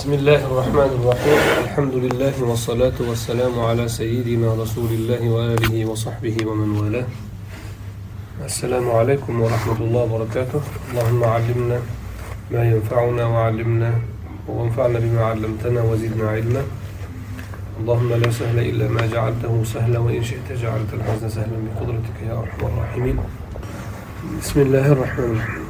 [0.00, 1.40] بسم الله الرحمن الرحيم.
[1.64, 7.06] الحمد لله والصلاة والسلام على سيدنا رسول الله وآله وصحبه ومن والاه.
[8.44, 10.60] السلام عليكم ورحمة الله وبركاته.
[10.90, 11.78] اللهم علمنا
[12.50, 13.90] ما ينفعنا وعلمنا
[14.48, 16.62] وانفعنا بما علمتنا وزدنا علما.
[17.80, 22.62] اللهم لا سهل إلا ما جعلته سهلا وإن شئت جعلت الحزن سهلا بقدرتك يا أرحم
[22.70, 23.16] الراحمين.
[24.40, 25.64] بسم الله الرحمن الرحيم.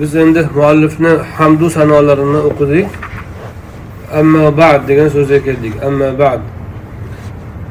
[0.00, 3.11] Biz endi muallifni hamdu sanolarini o'qidik.
[4.18, 5.74] Amma ba'd degan so'zga keldik.
[5.88, 6.40] Amma ba'd.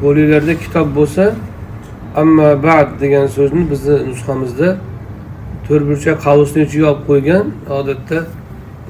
[0.01, 1.25] Qo'linglarda kitob bo'lsa
[2.21, 4.69] amma ba'd degan so'zni bizni nusxamizda
[5.67, 7.45] to'rtburchak qavusni ichiga olib qo'ygan
[7.79, 8.19] odatda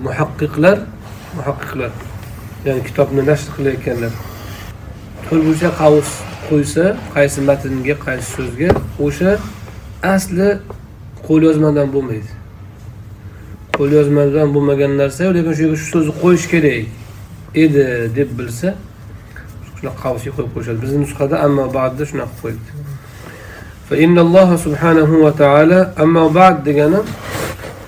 [0.06, 0.78] muhaqqiqlar
[1.38, 1.92] muhaqqiqlar
[2.66, 4.14] ya'ni kitobni nashr qilayotganlar.
[5.28, 6.10] To'rtburchak qavus
[6.50, 8.70] qo'ysa qaysi matnga qaysi so'zga
[9.06, 9.32] o'sha
[10.16, 10.50] asli
[11.28, 12.32] qo'lyozmadan bo'lmaydi.
[13.78, 17.01] Qo'lyozmadan bo'lmagan narsa lekin shu yerga shu so'zni qo'yish kerak.
[17.56, 18.76] Edi deb bilsa
[19.78, 22.72] shunaqa qavsga qo'yib qo'yishadi bizni nusxada ammo ba'dda shunaqa qo'yibdi
[23.92, 27.04] فإن الله سبحانه وتعالى أما بعد دجنا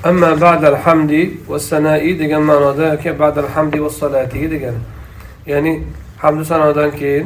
[0.05, 1.13] أما بعد الحمد
[1.47, 4.83] والثناء دجنا معناه كي بعد الحمد والصلاة دجنا
[5.47, 5.83] يعني
[6.19, 7.25] حمد سنة كين.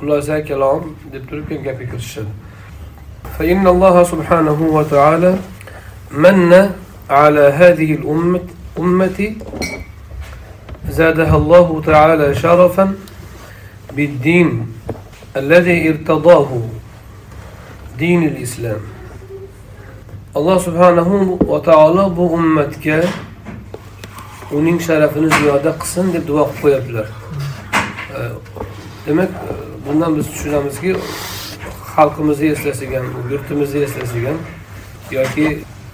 [0.00, 0.80] خلاصة كلام
[1.12, 2.28] دبتور كين جابي كرشد
[3.38, 5.36] فإن الله سبحانه وتعالى
[6.10, 6.70] من
[7.10, 8.40] على هذه الأمة
[8.78, 9.18] أمة
[10.97, 12.95] زادها الله تعالى شرفا
[13.95, 14.67] بالدين
[15.37, 16.49] الذي ارتضاه
[17.99, 18.81] دين الإسلام
[20.37, 23.03] الله سبحانه وتعالى bu ummatga
[24.51, 27.07] uning sharafini ziyoda qilsin deb duo qilib qo'yaptilar
[29.07, 29.29] demak
[29.85, 30.95] bundan biz tushunamizki
[31.95, 34.39] xalqimizni eslasiga ham yurtimizni eslasiga ham
[35.17, 35.47] yoki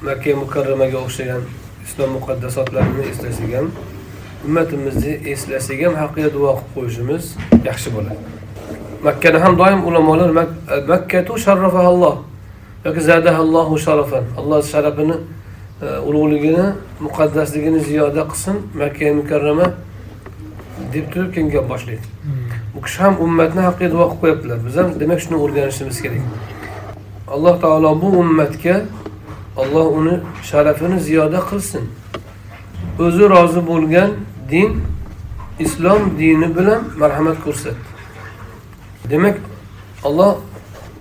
[0.07, 1.41] makka mukarramaga o'xshagan
[1.85, 3.67] islom muqaddasotlarini eslasak ham
[4.44, 7.24] ummatimizni eslasak ham haqqiga duo qilib qo'yishimiz
[7.68, 8.18] yaxshi bo'ladi.
[9.06, 10.30] Makkani ham doim ulamolar
[10.92, 12.16] makkatu sharrafahalloh
[12.84, 14.24] yoki zadahallohu sharafan.
[14.40, 15.16] Alloh sharafini
[16.08, 16.66] ulug'ligini
[17.00, 19.66] muqaddasligini ziyoda qilsin makka mukarrama
[20.94, 22.06] deb turib keyin gap boshlaydi
[22.74, 26.22] bu kishi ham ummatni haqqiga duo qilib qo'yaptilar biz ham demak shuni o'rganishimiz kerak.
[27.34, 28.76] Alloh taolo bu ummatga
[29.62, 30.14] alloh uni
[30.50, 31.84] sharafini ziyoda qilsin.
[33.04, 34.10] O'zi rozi bo'lgan
[34.50, 34.82] din
[35.58, 37.84] islom dini bilan marhamat ko'rsatdi.
[39.10, 39.36] Demak
[40.04, 40.40] olloh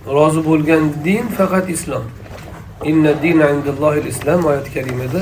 [0.06, 2.04] rozi bo'lgan din faqat islom.
[2.84, 3.12] Inna
[4.08, 5.20] islom oyati kalimada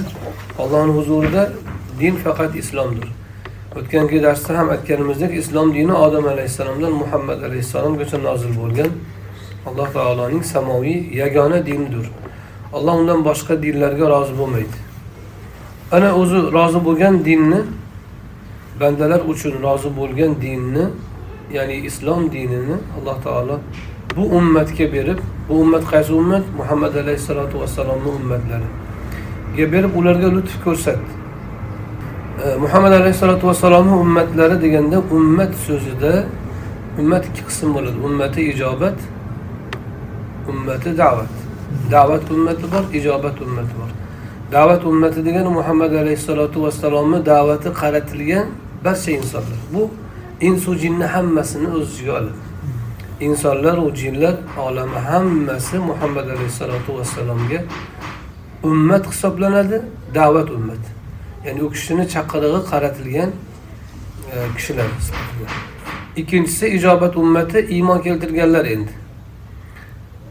[0.58, 1.52] ollohni huzurida
[2.00, 3.08] din faqat islomdir.
[3.76, 8.90] O'tgangi darsda ham aytganimizdek islom dini odam alayhissalomdan muhammad alayhissalomgacha nozil bo'lgan
[9.66, 12.06] alloh taoloning samoviy yagona dinidir.
[12.72, 14.78] Alloh undan boshqa dinlarga rozi bo'lmaydi.
[15.92, 17.60] Ana o'zi rozi bo'lgan dinni
[18.82, 20.84] bandalar uchun rozi bo'lgan dinni
[21.56, 23.56] ya'ni islom dinini alloh taolo
[24.16, 26.44] bu ummatga berib bu ummat qaysi ummat?
[26.56, 31.12] Muhammad alayhissalotu vassalomni ummatlariga berib ularga lutf ko'rsatdi
[32.44, 36.12] e, muhammad alayhissalotu vassalomni ummatlari deganda ummat so'zida
[37.00, 37.98] ummat ikki qism bo'ladi.
[38.08, 38.98] Ummati ijobat
[40.50, 41.32] ummati da'vat.
[41.94, 43.90] Da'vat ummati bor ijobat ummati bor.
[44.52, 48.46] Da'vat ummati degani muhammad alayhissalotu vassalomni da'vati qaratilgan
[48.84, 49.60] barcha insonlar.
[49.74, 49.90] Bu
[50.40, 52.40] insu jinni hammasini o'z ichiga oladi.
[53.20, 57.64] Insonlar u jinlar olami hammasi muhammad alayhissalotu vassalomga
[58.62, 59.82] ummat hisoblanadi
[60.14, 60.90] da'vat ummati.
[61.46, 63.30] Ya'ni u kishini chaqirig'i qaratilgan
[64.32, 64.86] e, kishilar
[66.16, 68.92] ikkinchisi ijobat ummati iymon keltirganlar endi.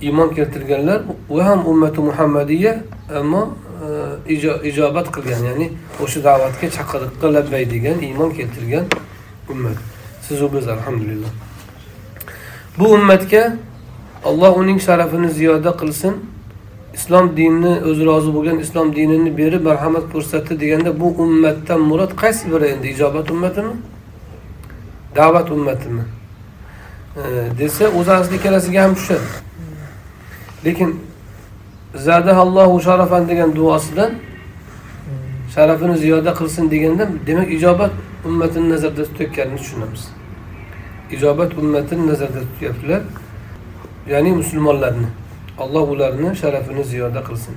[0.02, 2.84] Iymon keltirganlar u ham ummati muhammadiya
[3.20, 3.58] ammo
[3.91, 4.38] E,
[4.69, 5.68] ijobat qilgan ya'ni
[6.03, 8.85] o'sha da'vatga chaqiriqqa labbay degan iymon keltirgan
[9.52, 9.78] ummat.
[10.28, 11.31] Sizu biz alhamdulillah.
[12.79, 13.44] Bu ummatga
[14.29, 16.16] alloh uning sharafini ziyoda qilsin.
[16.94, 22.52] Islom dinini o'zi rozi bo'lgan islom dinini berib marhamat ko'rsatdi deganda bu ummatdan murod qaysi
[22.53, 22.87] biri endi?
[22.96, 23.73] Ijobat ummatimi?
[25.16, 26.03] Da'vat ummatimi?
[27.16, 27.22] E,
[27.59, 29.29] desa o'zi asli ikkalasiga ham tushadi.
[30.66, 30.90] Lekin
[31.96, 34.11] zadahallohu sharafan degan duosidan
[35.55, 37.91] sharafini ziyoda qilsin deganda demak ijobat
[38.26, 40.03] ummatini nazarda tutayotganini tushunamiz
[41.11, 43.02] ijobat ummatini nazarda tutyaptilar
[44.08, 45.08] ya'ni musulmonlarni
[45.59, 47.55] alloh ularni sharafini ziyoda qilsin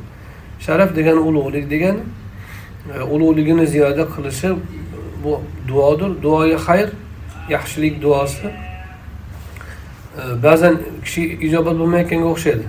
[0.61, 2.01] sharaf degani ulug'lik degani
[2.95, 4.49] e, ulug'ligini ziyoda qilishi
[5.25, 6.89] bu duodir duoyi xayr
[7.49, 8.53] yaxshilik duosi e,
[10.43, 12.67] ba'zan kishi ijobat bo'lmayotganga o'xshaydi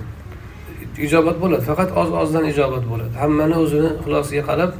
[1.06, 1.62] ijobat bo'ladi.
[1.70, 3.14] Faqat oz ozdan ijobat bo'ladi.
[3.22, 4.72] Hammani o'zini ixlosiga qarab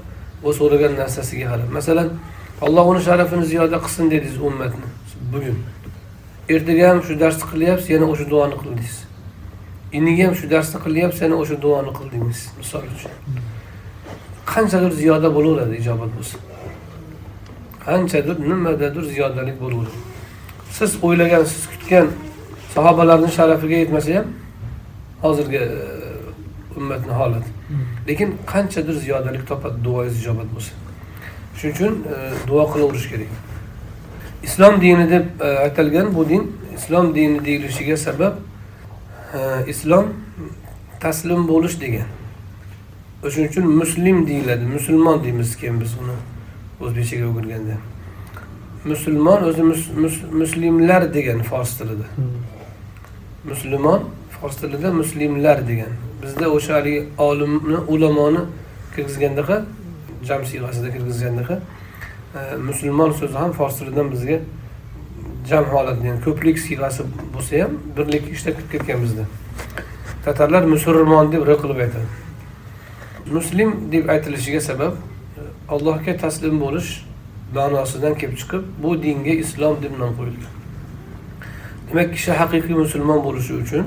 [0.46, 1.68] u so'ragan narsasiga qarab.
[1.78, 2.08] Masalan
[2.66, 4.88] alloh uni sharafini ziyoda qilsin dedingiz ummatni
[5.32, 5.58] bugun.
[6.54, 8.96] Ertaga ham shu darsni qilyapsiz yana o'sha duoni qildingiz.
[9.98, 13.12] Iniga ham shu darsni qilyapsiz yana o'sha duoni qildingiz misol uchun.
[14.52, 16.36] Qanchadir ziyoda bo'laveradi ijobat bo'lsa.
[17.86, 19.98] Qanchadir nimadadir ziyodalik bo'laveradi.
[20.76, 22.06] Siz o'ylagan siz kutgan
[22.74, 24.26] sahobalarni sharafiga yetmasa ham
[25.24, 25.62] hozirgi
[26.76, 27.50] ummatni holati
[28.08, 30.72] lekin qanchadir ziyodalik topadi duoyingiz ijobat bo'lsa.
[31.56, 32.16] Shuning uchun e,
[32.48, 33.30] duo qilaverish kerak.
[34.42, 38.34] Islom dini deb e, aytilgan bu din islom dini deyilishiga sabab
[39.66, 40.06] islom
[41.00, 42.08] taslim bo'lish degan.
[43.24, 46.16] O'shaning uchun muslim deyiladi musulmon deymiz keyin biz uni
[46.80, 47.76] o'zbekchaga o'girganda.
[48.84, 49.62] Musulmon o'zi
[50.42, 52.06] muslimlar degan fors tilida.
[53.44, 54.04] Musulmon
[54.40, 58.40] fors tilida muslimlar degan bizda o'sha haligi olimni ulamoni
[58.94, 59.64] kirgizgandaqa
[60.28, 61.56] jam siyg'asida kirgizgandaqa
[62.34, 64.38] e, musulmon so'zi ham fors tilidan bizga
[65.50, 67.02] jam holatda ya'ni ko'plik siyg'asi
[67.34, 69.24] bo'lsa ham birlik ishlab kirib ketgan bizda.
[70.24, 72.08] Tatarlar musulmon deb r qilib aytadi.
[73.36, 76.90] Muslim deb aytilishiga sabab e, allohga taslim bo'lish
[77.54, 80.52] ma'nosidan kelib chiqib bu dinga islom deb nom qo'yilgan.
[81.88, 83.84] Demak kishi haqiqiy musulmon bo'lishi uchun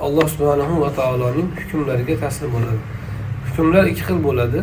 [0.00, 2.80] alloh subhanahu va taoloning hukmlariga taslim bo'ladi.
[3.46, 4.60] Hukmlar ikki xil bo'ladi.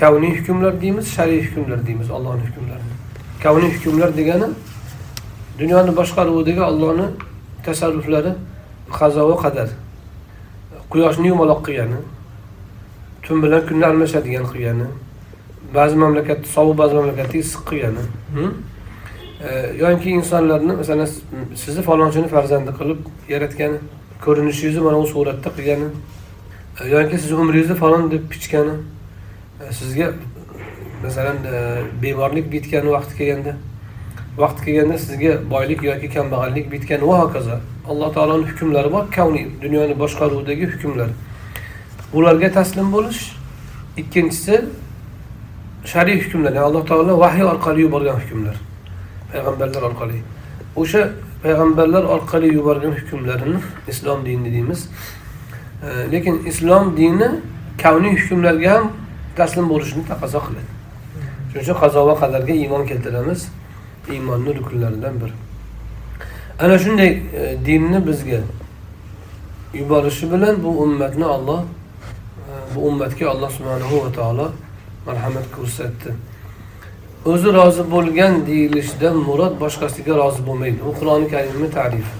[0.00, 2.94] Kavniy hukmlar deymiz shar'iy hukmlar deymiz allohni hukmlarini.
[3.42, 4.48] Kavniy hukmlar degani
[5.58, 7.06] dunyoni boshqaruvidagi ollohni
[7.66, 8.32] tasarruflari
[8.98, 9.68] qazo va qadar.
[10.92, 12.00] Quyoshni yumaloq qilgani
[13.22, 14.86] tun bilan kunni almashadigan qilgani
[15.76, 18.04] ba'zi mamlakatda sovuq ba'zi mamlakatda issiq qilgani
[19.78, 21.08] yoki insonlarni masalan
[21.54, 22.98] sizni falonchini farzandi qilib
[23.28, 23.78] yaratgani
[24.24, 25.88] ko'rinishingizni mana bu suratda qilgani
[26.80, 28.74] e, yoki sizni umringizni falon deb pichgani
[29.62, 30.12] e, sizga
[31.02, 33.56] masalan e, bemorlik bitgani vaqti kelganda
[34.38, 37.60] vaqti kelganda sizga boylik yoki kambag'allik bitgan va hokazo
[37.90, 41.08] alloh taoloni hukmlari bor kavniy dunyoni boshqaruvidagi hukmlar.
[42.12, 43.20] Bularga taslim bo'lish
[43.96, 44.64] ikkinchisi
[45.92, 48.67] shar'iy hukmlar ya'ni alloh taolo vahiy orqali yuborgan hukmlar.
[49.32, 50.22] Payg'ambarlar orqali.
[50.76, 51.02] O'sha
[51.42, 54.88] payg'ambarlar orqali yuborgan hukmlarini islom dini deymiz.
[56.12, 57.28] Lekin islom dini
[57.82, 58.92] kavniy hukmlarga ham
[59.36, 60.70] taslim bo'lishni taqozo qiladi.
[61.50, 63.48] Shuning uchun qazo va qadarga iymon keltiramiz.
[64.12, 65.34] Iymonni rukunlaridan biri.
[66.58, 67.10] Ana shunday
[67.40, 68.40] e, dinni bizga
[69.74, 74.52] yuborishi bilan bu ummatni olloh e, bu ummatga alloh subhanahu va taolo
[75.06, 76.14] marhamat ko'rsatdi.
[77.31, 82.13] o'zi rozi bo'lgan deyilishdan murod boshqasiga rozi bo'lmaydi u qur'oni karimni tarifi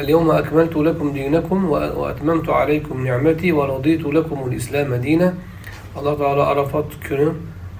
[0.00, 1.58] اليوم أكملت لكم دينكم
[2.00, 5.34] وأتممت عليكم نعمتي ورضيت لكم الإسلام دينا
[5.96, 7.28] alloh taolo arafot kuni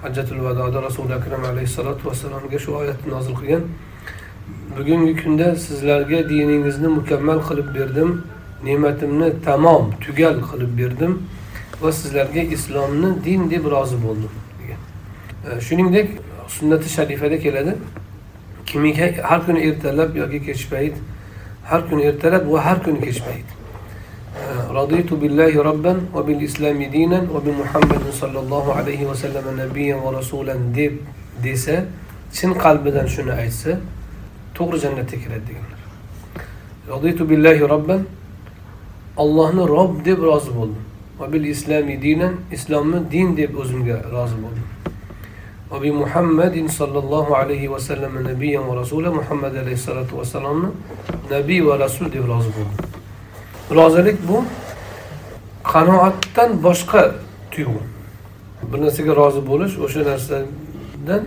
[0.02, 3.62] hajjatul vadoda rasuli akram alayhissalotu vassalomga shu oyatni nozil qilgan
[4.76, 8.10] bugungi kunda sizlarga diningizni mukammal qilib berdim
[8.66, 11.12] ne'matimni tamom tugal qilib berdim
[11.82, 16.08] va sizlarga islomni din deb rozi bo'ldim degan shuningdek
[16.56, 17.74] sunnati sharifada keladi
[18.66, 20.94] kimiki har kuni ertalab yoki kech payt
[21.70, 23.48] har kuni ertalab va har kuni kech payt
[24.80, 30.94] رضيت بالله ربا وبالإسلام دينا وبمحمد صلى الله عليه وسلم نبيا ورسولا deb
[31.44, 31.84] desa
[32.32, 33.72] chin qalbidan shuni aytsa
[34.56, 35.80] to'g'ri jannatga kiradi deganlar
[36.88, 37.96] رضيت بالله ربا
[39.16, 40.95] ollohni rob deb rozi bo'ldim va
[41.25, 44.67] bil islomi dinan islomni din deb o'zimga rozi bo'ldim.
[45.71, 50.69] Va bi muhammadin sollallohu alayhi vasallam nabiyan va rasuli muhammad alayhissalotu vassalomni
[51.29, 52.77] nabiy va rasul deb rozi bo'ldim.
[53.79, 54.43] Rozilik bu
[55.73, 57.03] qanoatdan boshqa
[57.51, 57.81] tuyg'u.
[58.71, 61.21] Bir narsaga rozi bo'lish o'sha narsadan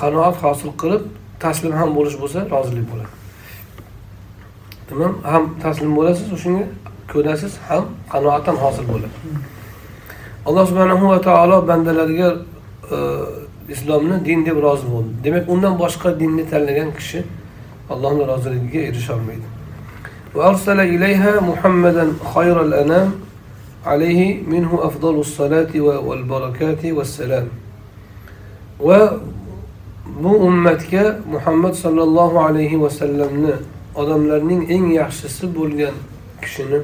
[0.00, 1.02] qanoat hosil qilib
[1.44, 3.12] taslim ham bo'lish bo'lsa rozilik bo'ladi.
[4.90, 6.64] Nima ham taslim bo'lasiz o'shanga
[7.11, 9.17] ko'rasiz ham qanoat ham hosil bo'ladi
[10.47, 12.29] alloh subhanahu va taolo bandalariga
[12.95, 12.97] e,
[13.73, 17.19] islomni din deb rozi bo'ldi demak undan boshqa dinni tanlagan kishi
[17.93, 19.47] allohni roziligiga erisholmaydi
[20.35, 22.05] وأرسل إليها محمدا
[22.35, 23.09] خير الأنام
[23.85, 24.21] عليه
[24.53, 25.73] منه أفضل الصلاة
[26.07, 27.47] والبركات والسلام
[30.23, 33.53] bu ummatga muhammad sollallohu alayhi vasallamni
[33.95, 35.93] odamlarning eng yaxshisi bo'lgan
[36.41, 36.79] kishini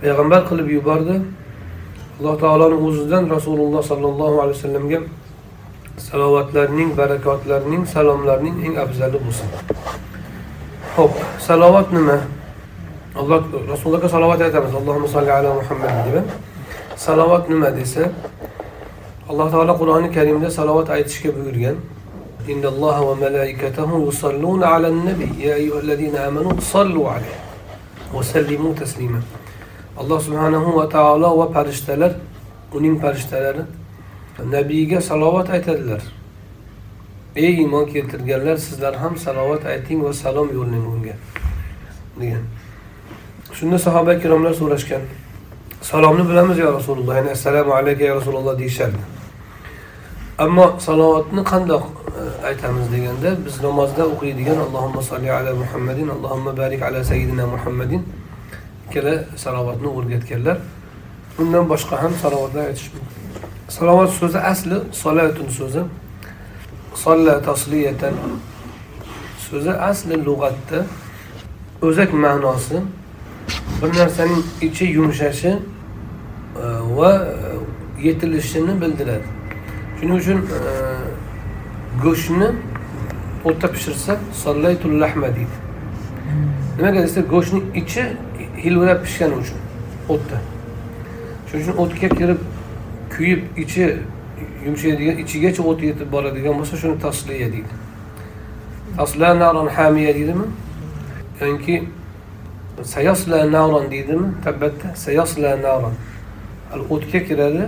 [0.00, 1.16] payg'ambar qilib yubordi
[2.18, 5.00] alloh taoloni o'zidan rasululloh sollallohu alayhi vasallamga
[6.08, 9.48] salovatlarning barakotlarning salomlarning eng afzali bo'lsin
[10.96, 11.14] ho'p
[11.48, 12.18] salovat nima
[13.20, 13.40] alloh
[13.72, 16.26] rasulullohga salovat aytamiz allohumma solli ala muhammad deb
[17.06, 18.04] salovat nima desa
[19.30, 21.78] alloh taolo qur'oni karimda salovat aytishga buyurgan
[22.48, 27.36] إن الله وملائكته يصلون على النبي يا أيها الذين آمنوا صلوا عليه
[28.14, 29.20] وسلموا تسليما
[29.97, 32.11] alloh subhanahu va taolo va farishtalar
[32.73, 33.63] uning farishtalari
[34.43, 36.01] nabiyga salovat aytadilar.
[37.35, 41.15] Ey iymon keltirganlar sizlar ham salovat ayting va salom yo'llang unga
[42.19, 42.43] degan.
[43.53, 45.01] Shunda sahoba ikromlar so'rashgan
[45.81, 49.03] salomni bilamiz yo rasululloh ya'ni assalomu alayka ya rasululloh deyishardi.
[50.37, 51.83] Ammo salovatni qandoq
[52.19, 58.01] e, aytamiz deganda biz namozda o'qiydigan allohumma solli ala muhammadin allohumma barik ala sayyidina muhammadin
[58.89, 60.57] ikkala salovatni o'rgatganlar.
[61.39, 63.49] Undan boshqa ham salovatlar aytish mumkin.
[63.69, 65.81] Salovat so'zi asli solatun so'zi.
[66.95, 68.13] Solla tasliyatan.
[69.49, 70.85] So'zi asli lug'atda.
[71.81, 72.81] O'zak ma'nosi.
[73.81, 75.57] Bir narsaning ichi yumshashi e,
[76.97, 77.27] va
[78.01, 79.27] yetilishini bildiradi.
[79.99, 80.59] Shuning uchun e,
[82.03, 82.49] go'shtni
[83.45, 85.55] o'tda pishirsa sollaytul lahma deydi.
[86.77, 88.03] Nimaga desa go'shtni ichi
[88.65, 89.59] hilvirab pishgani uchun
[90.09, 90.41] o'tda.
[91.47, 92.39] Shuning uchun o'tga kirib
[93.15, 93.85] kuyib ichi
[94.65, 97.73] yumshaydigan ichigacha o't yetib boradigan bo'lsa shuni tasliya deydi.
[98.97, 100.45] Tasla naron hamiya deydimi?
[101.41, 101.75] Yoki
[102.83, 104.27] sayosla naron deydimi?
[104.43, 105.93] Tabbatda sayosla naron
[106.69, 107.67] hali o'tga kiradi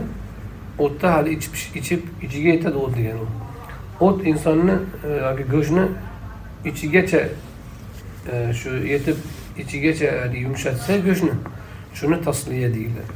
[0.85, 3.27] o'tda hali ichib ichib ichiga yetadi o't degani.
[3.99, 4.75] O't insonni
[5.07, 5.85] e, yoki go'shtni
[6.69, 7.21] ichigacha
[8.31, 9.17] e, shu yetib
[9.61, 10.09] ichigacha
[10.43, 11.33] yumshatsa go'shtni
[11.97, 13.13] shuni tasliya deyiladi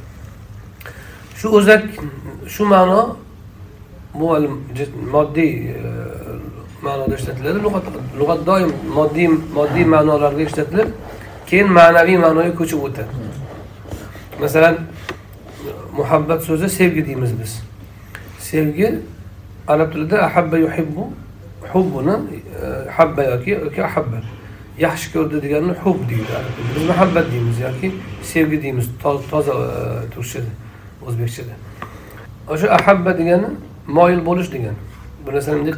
[1.38, 1.82] shu o'zak
[2.46, 3.16] shu ma'no
[4.14, 4.26] bu
[5.12, 5.80] moddiy e,
[6.82, 7.58] ma'noda ishlatiladi.
[7.66, 7.84] Lug'at
[8.20, 10.90] lug'at doim moddiy moddiy ma'nolarga ishlatilib
[11.46, 13.12] keyin ma'naviy ma'noga ko'chib o'tadi.
[14.40, 14.78] Masalan
[15.98, 17.52] muhabbat so'zi sevgi deymiz biz.
[18.38, 18.88] Sevgi
[19.68, 21.08] arab tilida ahabba yuhibbu
[21.72, 22.16] hubbuni
[22.62, 24.18] e, habba yoki habba
[24.78, 26.38] yaxshi ko'rdi deganini hub deydi.
[26.76, 28.88] Biz muhabbat deymiz yoki sevgi deymiz
[29.30, 30.52] toza e, turkchada
[31.06, 31.54] o'zbekchada.
[32.48, 33.46] O'sha ahabba degani
[33.86, 34.80] moyil bo'lish degani.
[35.26, 35.72] Bir narsani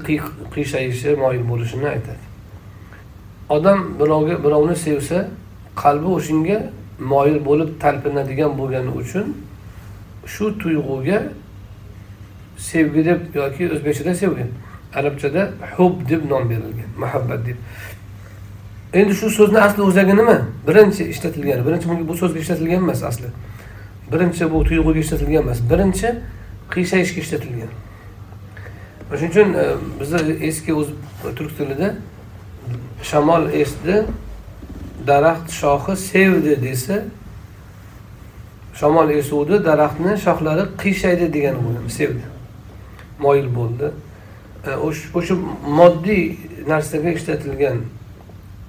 [0.55, 2.25] qiyshayishi moyil bo'lishini aytadi.
[3.49, 5.29] Odam birovga birovni sevsa
[5.77, 6.59] qalbi o'shanga
[6.99, 9.37] moyil bo'lib talpinadigan bo'lgani uchun
[10.27, 11.23] shu tuyg'uga
[12.57, 14.47] sevgi deb yoki o'zbekchada sevgi
[14.95, 17.57] arabchada hub deb nom berilgan muhabbat deb.
[18.95, 20.37] Endi shu so'zni asli o'zagi nima?
[20.67, 23.29] Birinchi ishlatilgan birinchi bu so'zga ishlatilgan emas asli.
[24.13, 26.09] Birinchi bu tuyg'uga ishlatilgan emas birinchi
[26.75, 27.73] qiyshayishga ishlatilgan.
[29.11, 29.49] Shuning uchun
[30.01, 30.89] bizda bizni eski o'z
[31.37, 31.89] turk tilida
[33.11, 33.97] shamol esdi
[35.07, 36.97] daraxt shoxi sevdi desa
[38.81, 42.25] shamol esuvdi daraxtni shoxlari qiyshaydi degani bu sevdi.
[43.19, 43.91] Moyil bo'ldi.
[44.67, 44.71] E,
[45.19, 45.35] o'sha
[45.79, 46.25] moddiy
[46.67, 47.79] narsaga ishlatilgan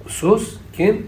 [0.08, 1.06] so'z keyin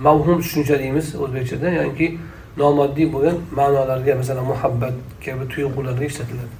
[0.00, 2.18] mavhum tushuncha deymiz o'zbekchada ya'niki
[2.56, 6.54] nomoddiy bo'lgan ma'nolarga masalan muhabbat kabi tuyg'ularga ishlatiladi.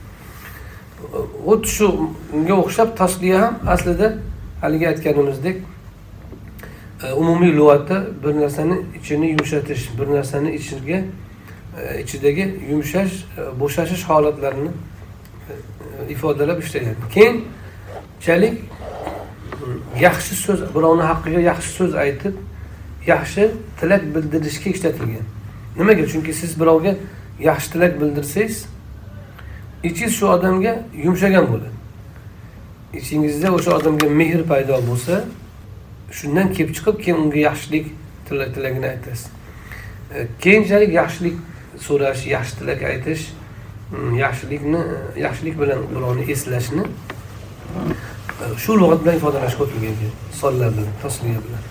[1.46, 4.08] Xuddi shunga o'xshab tasliya ham aslida
[4.61, 5.56] haligi aytganimizdek
[7.04, 10.99] e, umumiy lug'atda bir narsani ichini yumshatish bir narsani ichiga
[11.78, 14.70] e, ichidagi yumshash e, bo'shashish holatlarini
[16.08, 18.54] ifodalab ishlaydi keyinchalik
[20.00, 22.35] yaxshi so'z birovni haqqiga yaxshi so'z aytib
[23.07, 23.50] yaxshi
[23.81, 25.26] tilak bildirishga ishlatilgan.
[25.76, 26.07] Nimaga?
[26.12, 26.95] Chunki siz birovga
[27.41, 28.67] yaxshi tilak bildirsangiz
[29.83, 30.73] ichingiz shu odamga
[31.05, 31.75] yumshagan bo'ladi.
[32.99, 35.25] Ichingizda o'sha odamga mehr paydo bo'lsa
[36.19, 37.87] shundan kelib chiqib keyin unga yaxshilik
[38.29, 39.26] tilagini aytasiz.
[40.15, 41.37] E, keyinchalik yaxshilik
[41.87, 43.23] so'rash yaxshi tilak aytish
[43.93, 46.85] mm, yaxshilikni e, yaxshilik bilan birovni eslashni
[48.62, 49.95] shu lug'at bilan ifodalashga o'tilgan
[50.40, 51.62] sonlar bilan tasliya bilan.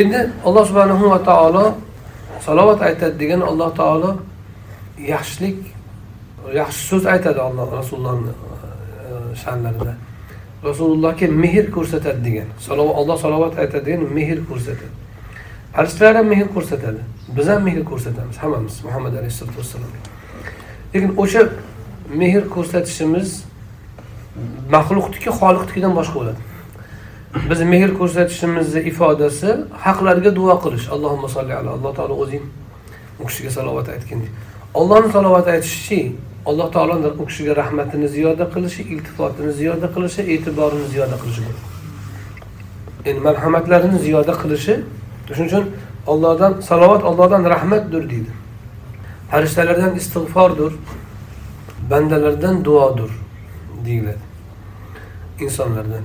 [0.00, 1.64] Endi alloh subhanahu va taolo
[2.46, 4.10] salovat aytadi degani alloh taolo
[5.12, 5.58] yaxshilik
[6.60, 9.94] yaxshi so'z aytadi alloh rasulullohni e, sha'nlarida.
[10.68, 12.48] Rasulullohga mehr ko'rsatadi degan
[13.00, 14.94] alloh salovat aytadi degan mehr ko'rsatadi.
[15.74, 19.98] Farishtalar ham mehr ko'rsatadi biz ham mehr ko'rsatamiz hammamiz muhammad alayhissalotu vassalomga
[20.94, 21.48] lekin o'sha
[22.08, 23.44] mehr ko'rsatishimiz
[24.74, 26.40] maxluqniki xoliqnikidan boshqa bo'ladi.
[27.50, 29.48] Biz mehr ko'rsatishimizni ifodasi
[29.84, 30.86] haqlarga duo qilish.
[30.94, 31.70] Allohumma solli ala.
[31.76, 32.44] Alloh taolo o'zing
[33.20, 34.28] u kishiga salovat aytgin
[34.74, 36.00] ollohni salovat aytishchi
[36.46, 41.42] alloh taoloni u kishiga rahmatini ziyoda qilishi iltifotini ziyoda qilishi e'tiborini ziyoda qilishi
[43.08, 44.74] endi marhamatlarini ziyoda qilishi
[45.36, 45.64] shuning uchun
[46.12, 48.32] ollohdan salovat ollohdan rahmatdir deydi.
[49.30, 50.72] Farishtalardan istig'fordir
[51.90, 53.10] bandalardan duodir
[53.86, 54.25] deyiladi.
[55.40, 56.04] Insonlardan.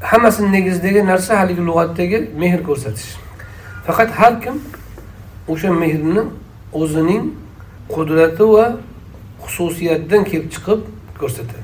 [0.00, 3.16] Hammasini negizidagi narsa haligi lug'atdagi mehr ko'rsatish.
[3.86, 4.56] Faqat har kim
[5.48, 6.22] o'sha mehrni
[6.72, 7.24] o'zining
[7.94, 8.66] qudrati va
[9.44, 10.80] xususiyatidan kelib chiqib
[11.20, 11.62] ko'rsatadi.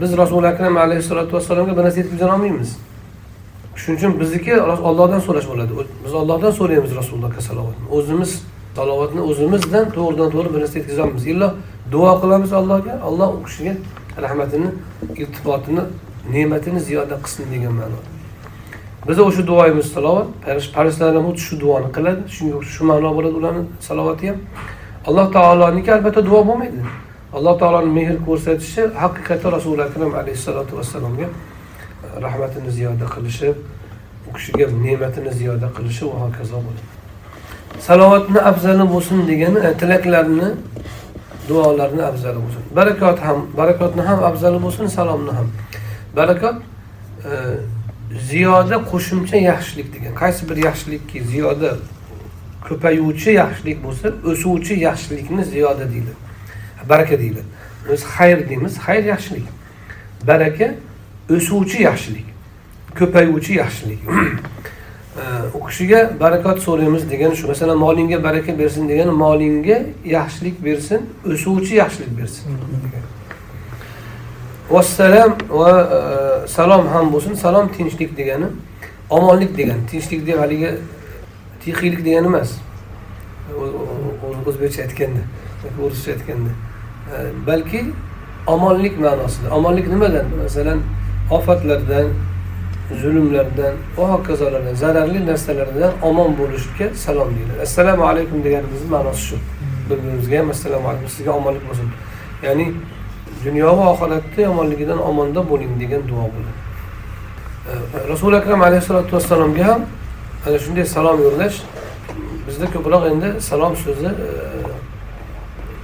[0.00, 2.70] Biz rasuli akram alayhissalotu vassalomga bir narsa yetkazib olmaymiz.
[3.76, 5.72] Shuning uchun bizniki ollohdan so'rash bo'ladi.
[6.04, 7.86] Biz ollohdan so'raymiz rasulullohga salovatni.
[7.96, 8.30] O'zimiz
[8.76, 11.48] salovatni o'zimizdan to'g'ridan to'g'ri bir narsa yetkazolmaymiz illo
[11.92, 12.94] duo qilamiz allohga.
[13.08, 13.74] Alloh u kishiga
[14.24, 14.68] rahmatini
[15.16, 15.80] iltifotini
[16.34, 18.16] ne'matini ziyoda qilsin degan ma'noda
[19.08, 20.28] biza o'sha duoyimiz salovat
[20.74, 24.38] farishtalar ham xuddi shu duoni qiladi shunga shu ma'no bo'ladi ularni salovati ham.
[25.08, 26.78] Alloh taoloniki albatta duo bo'lmaydi.
[27.36, 33.48] Alloh taoloni mehr ko'rsatishi haqiqatda rasuli akram alayhissalotu vassalomga e, rahmatini ziyoda qilishi
[34.28, 36.84] u kishiga ne'matini ziyoda qilishi va hokazo bo'ladi.
[37.86, 40.48] Salovatni afzali bo'lsin degani e, tilaklarni
[41.48, 42.62] duolarni afzali bo'lsin.
[42.76, 45.48] Barakot ham barakotni ham afzali bo'lsin salomni ham.
[46.16, 46.56] Barakot
[47.24, 47.32] e,
[48.30, 50.14] ziyoda qo'shimcha yaxshilik degan.
[50.22, 51.70] Qaysi bir yaxshilikki ziyoda
[52.68, 56.12] ko'payuvchi yaxshilik bo'lsa o'suvchi yaxshilikni ziyoda deydi.
[56.88, 57.42] Baraka deydi.
[57.90, 59.46] Biz xayr deymiz xayr yaxshilik.
[60.26, 60.68] Baraka
[61.30, 62.26] o'suvchi yaxshilik
[62.98, 64.00] ko'payuvchi yaxshilik.
[65.54, 67.48] u kishiga barakot so'raymiz degani shu.
[67.48, 71.00] Masalan molingga baraka bersin degani molingga yaxshilik bersin
[71.32, 72.44] o'suvchi yaxshilik bersin.
[74.70, 77.34] Vassalam va e, salom ham bo'lsin.
[77.34, 78.46] Salom tinchlik degani
[79.10, 79.86] omonlik degani.
[79.90, 80.70] Tinchlik deb haligi
[81.64, 82.50] tixiylik degani emas.
[84.46, 85.22] O'zbekcha aytganda
[85.82, 86.50] o'rischa aytganda.
[87.14, 87.84] E, balki
[88.46, 89.54] omonlik ma'nosida.
[89.54, 90.26] Omonlik nimadan?
[90.42, 90.82] Masalan
[91.30, 92.06] ofatlardan
[92.94, 97.60] zulmlardan va hokazolardan zararli narsalardan omon bo'lishga salom deyiladi.
[97.62, 99.36] Assalomu alaykum deganimizni ma'nosi shu.
[99.90, 101.88] Bir birimizga ham assalomu alaykum sizga omonlik bo'lsin.
[102.42, 102.66] Ya'ni
[103.44, 106.60] dunyo va oxiratda yomonligidan omonda bo'ling degan duo bo'ladi.
[108.08, 109.80] Rasuli akram alayhissalotu vassalomga ham
[110.46, 111.56] ana shunday salom yo'llash
[112.46, 114.28] bizda ko'proq endi salom so'zi e,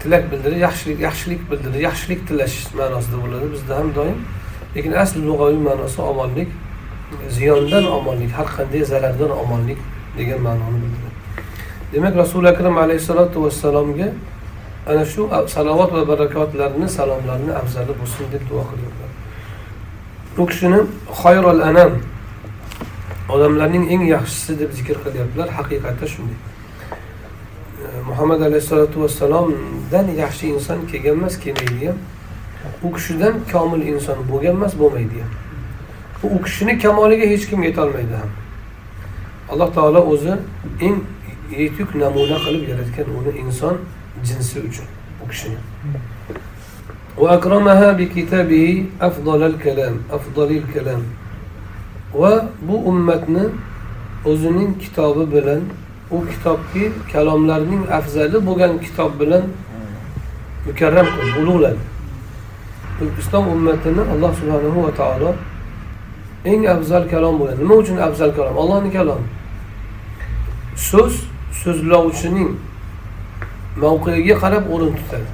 [0.03, 3.47] tilak bildirish yaxshilik yaxshilik bildirish yaxshilik tilash ma'nosida bo'ladi.
[3.55, 4.19] Bizda ham doim
[4.77, 6.51] lekin asli lug'aviy ma'nosi omonlik.
[7.29, 9.79] Ziyondan omonlik har qanday zarardan omonlik
[10.19, 11.19] degan ma'noni bildiradi
[11.93, 14.09] demak rasuli akram alayhissalotu vassalomga
[14.87, 15.23] ana shu
[15.55, 19.11] salovat va barakotlarni salomlarni afzali bo'lsin deb duo qilganlar
[20.37, 20.81] bu kishini
[21.21, 21.93] xoyrol anam
[23.29, 25.49] odamlarning eng yaxshisi deb zikr qilyaptilar.
[25.59, 26.39] Haqiqatda shunday.
[28.09, 31.99] Muhammad alayhissalotu vassalomdan yaxshi inson kelgan emas kelmaydi ham
[32.87, 35.33] u kishidan komil inson bo'lgan emas bo'lmaydi ham
[36.24, 38.32] u kishini kamoliga hech kim yetolmaydi ham
[39.52, 40.34] alloh taolo o'zi
[40.88, 40.98] eng
[41.60, 43.76] yetuk namuna qilib yaratgan uni inson
[44.24, 44.88] jinsi uchun
[45.24, 45.60] u kishini
[47.18, 51.02] وأكرمها بكتابه أفضل الكلام أفضل الكلام
[52.14, 53.44] va bu ummatni
[54.26, 55.62] o'zining kitobi bilan
[56.12, 59.44] u kitobki kalomlarning afzali bo'lgan kitob bilan
[60.68, 61.84] mukarram qildi ulug'ladi
[63.22, 65.30] islom ummatini alloh subhanahu va taolo
[66.45, 67.59] eng afzal kalom bo'ladi.
[67.63, 68.57] Nima uchun afzal kalom?
[68.63, 69.27] Ollohni kalomi.
[70.89, 71.15] So'z
[71.63, 72.51] so'zlovchining
[73.83, 75.29] mavqeiga qarab o'rin tutadi.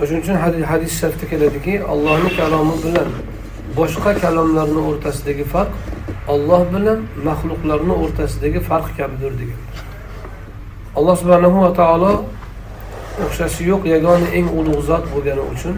[0.00, 0.36] O'shaning uchun
[0.72, 3.08] hadis sharifda keladiki allohni kalomi bilan
[3.78, 5.72] boshqa kalomlarni o'rtasidagi farq
[6.34, 9.60] olloh bilan maxluqlarni o'rtasidagi farq kabidir degan.
[10.98, 12.12] Alloh subhanahu va taolo
[13.24, 15.74] o'xshashi yo'q yagona eng ulug' zot bo'lgani uchun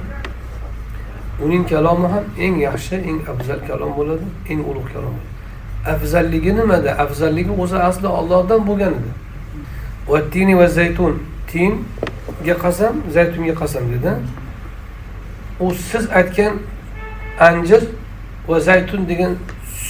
[1.44, 5.36] uning kalomi ham eng yaxshi eng afzal kalom bo'ladi eng ulug' kalom bo'ladi.
[5.94, 6.90] Afzalligi nimada?
[7.04, 9.10] Afzalligi o'zi asli ollohdan bo'lgan edi.
[10.08, 11.22] Va tini va zaytun.
[11.50, 14.12] Tinga qasam zaytunga qasam dedi.
[15.60, 16.54] U siz aytgan
[17.40, 17.82] anjir
[18.48, 19.32] va zaytun degan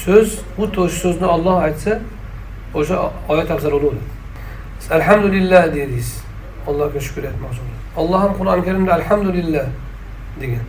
[0.02, 1.92] so'z bu to'sh so'zni olloh aytsa
[2.74, 2.96] o'sha
[3.28, 4.04] oyat afzal bo'ladi.
[4.90, 6.10] Alhamdulillah dedingiz.
[6.68, 7.62] Allohga shukur aytmoqchi
[8.00, 9.66] olloh ham qur'oni karimda alhamdulillah
[10.40, 10.64] degan.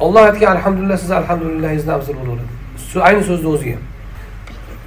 [0.00, 3.78] Olloh aytgan alhamdulillah siz alhamdulillahingizdan afzal bo'laveradi ayni so'zni o'ziga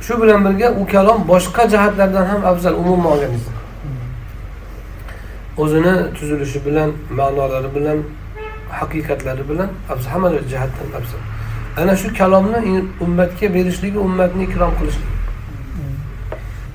[0.06, 3.52] shu bilan birga u kalom boshqa jihatlardan ham afzal umuman olganingizda.
[5.58, 6.89] O'zini tuzilishi bilan
[7.20, 7.98] ma'nolari bilan
[8.80, 9.70] haqiqatlari bilan
[10.12, 11.22] hamma jihatdan afzal.
[11.82, 15.15] Ana shu kalomni ummatga berishligi ummatni ikrom qilishligi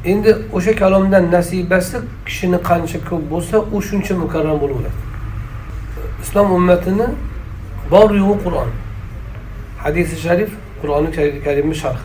[0.04, 4.98] endi o'sha kalomdan nasibasi kishini qancha ko'p bo'lsa u shuncha mukarram bo'laveradi
[6.22, 7.06] islom ummatini
[7.90, 8.70] bor yo'g'i qur'on.
[9.84, 10.50] Hadisi sharif
[10.80, 11.10] qur'oni
[11.44, 12.02] karimni sharh.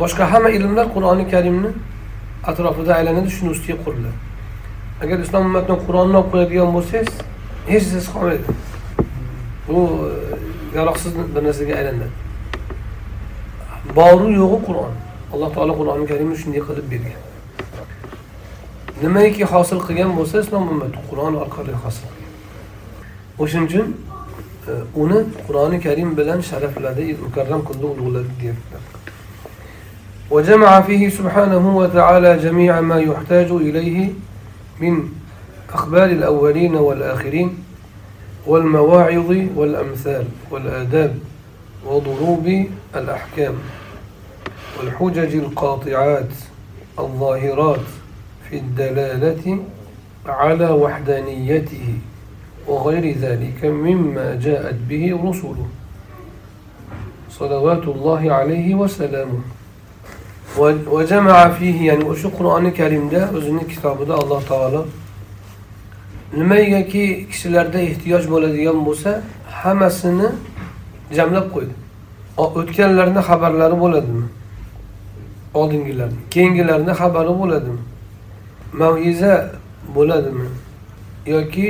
[0.00, 1.70] Boshqa hamma ilmlar qur'oni karimni
[2.50, 4.18] atrofida aylanadi shuni ustiga quriladi.
[5.02, 7.12] Agar islom ummatidan qur'onni olib qo'yadigan bo'lsangiz
[7.70, 8.44] hech narsa qolmaydi.
[9.68, 12.08] Bu e, yaroqsiz bir narsaga aylanadi.
[13.98, 14.92] Boru yo'g'i qur'on.
[15.32, 17.20] Alloh taolo qur'oni karimni shunday qilib bergan.
[19.04, 22.34] Nimaiki hosil qilgan bo'lsa islom ummati qur'on orqali hosil qilgan.
[23.42, 23.88] O'shaning uchun
[24.94, 28.82] uni qur'oni karim bilan sharafladi mukarram qildi ulug'ladi deyaptilar
[30.30, 34.10] وجمع فيه سبحانه وتعالى جميع ما يحتاج إليه
[34.80, 35.08] من
[35.72, 37.58] أخبار الأولين والآخرين
[38.46, 41.18] والمواعظ والأمثال والآداب
[41.86, 43.54] وضروب الأحكام
[44.78, 46.32] والحجج القاطعات
[46.98, 47.86] الظاهرات
[48.50, 49.58] في الدلالة
[50.26, 51.88] على وحدانيته
[52.67, 55.65] وغير ذلك مما جاءت به رسله
[57.29, 59.41] صلوات الله عليه وسلامه
[60.87, 64.85] وجمع فيه يعني o'sha qur'oni karimda o'zini kitobida alloh taolo
[66.37, 69.21] nimaiki kishilarda ehtiyoj bo'ladigan bo'lsa
[69.61, 70.27] hammasini
[71.17, 71.73] jamlab qo'ydi
[72.37, 74.25] o'tganlarni xabarlari bo'ladimi
[75.53, 77.81] oldingilarni keyingilarni xabari bo'ladimi
[78.81, 79.33] maviza
[79.95, 80.47] bo'ladimi
[81.33, 81.67] yoki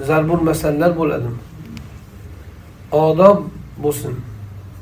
[0.00, 1.38] zarbul masallar bo'ladimi
[2.92, 3.38] odob
[3.84, 4.14] bo'lsin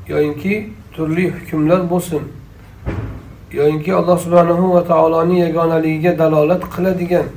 [0.07, 0.53] yoyinki
[0.93, 2.21] turli hukmlar bo'lsin
[3.51, 7.27] yoyinki alloh subhanahu va taoloning yagonaligiga dalolat qiladigan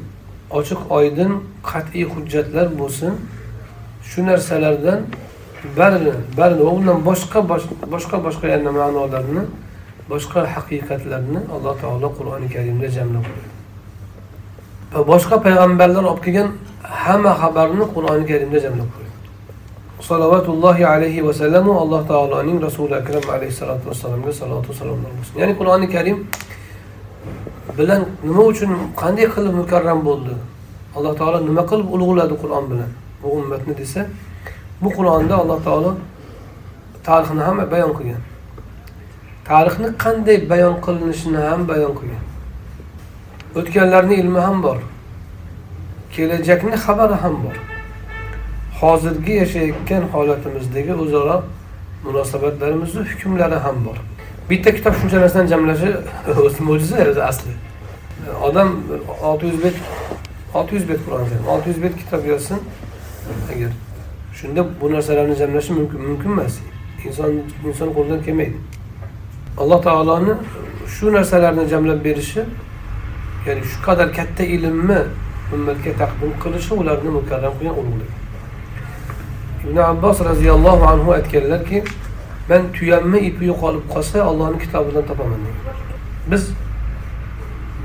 [0.58, 1.32] ochiq oydin
[1.70, 3.12] qat'iy hujjatlar bo'lsin.
[4.08, 5.00] Shu narsalardan
[5.78, 7.40] barini barini va undan boshqa
[7.94, 9.42] boshqa boshqa yana ma'nolarni
[10.10, 13.50] boshqa haqiqatlarni alloh taolo qur'oni karimda jamlab qo'yadi.
[14.94, 16.48] Va boshqa payg'ambarlar olib kelgan
[17.04, 19.10] hamma xabarni qur'oni karimda jamlab qo'ydi
[20.10, 26.18] salovatullohi alayhi vasallamu alloh taoloning rasuli akram alayhissalotu vassalomga salotu salomlar bo'lsin ya'ni qur'oni karim
[27.78, 28.70] bilan nima uchun
[29.02, 30.34] qanday qilib mukarram bo'ldi?
[30.96, 32.90] Alloh taolo nima qilib ulug'ladi qur'on bilan?
[33.22, 34.00] Bu ummatni desa
[34.82, 35.90] bu qur'onda alloh taolo
[37.06, 38.22] tarixni ham bayon qilgan.
[39.48, 42.22] Tarixni qanday bayon qilinishini ham bayon qilgan.
[43.58, 44.78] O'tganlarni ilmi ham bor.
[46.14, 47.56] Kelajakni xabari ham bor.
[48.80, 51.36] Hozirgi yashayotgan holatimizdagi o'zaro
[52.04, 53.96] munosabatlarimizni hukmlari ham bor.
[54.50, 55.90] Bitta kitob shuncha narsani jamlashi
[56.46, 57.52] o'zi mo'jiza o'zi asli.
[58.46, 58.68] Odam
[59.28, 59.76] olti yuz bet
[60.54, 62.60] olti yuz bet qur'on olti yuz bet kitob yozsin
[63.52, 63.70] agar
[64.38, 66.54] shunda bu narsalarni jamlashi mumkin mumkin emas.
[67.06, 67.32] Inson
[67.68, 68.58] inson qo'lidan kelmaydi.
[69.58, 70.34] Alloh taoloni
[70.94, 72.42] shu narsalarni jamlab berishi
[73.46, 75.00] ya'ni shu qadar katta ilmni
[75.54, 78.16] ummatga taqdim qilishi ularni mukarram qilgan ulug'ligi
[79.64, 81.78] ibn abbos roziyallohu anhu aytganlarki
[82.50, 85.40] man tuyamni ipi yo'qolib qolsa ollohni kitobidan topaman.
[85.46, 85.76] Degan
[86.30, 86.42] biz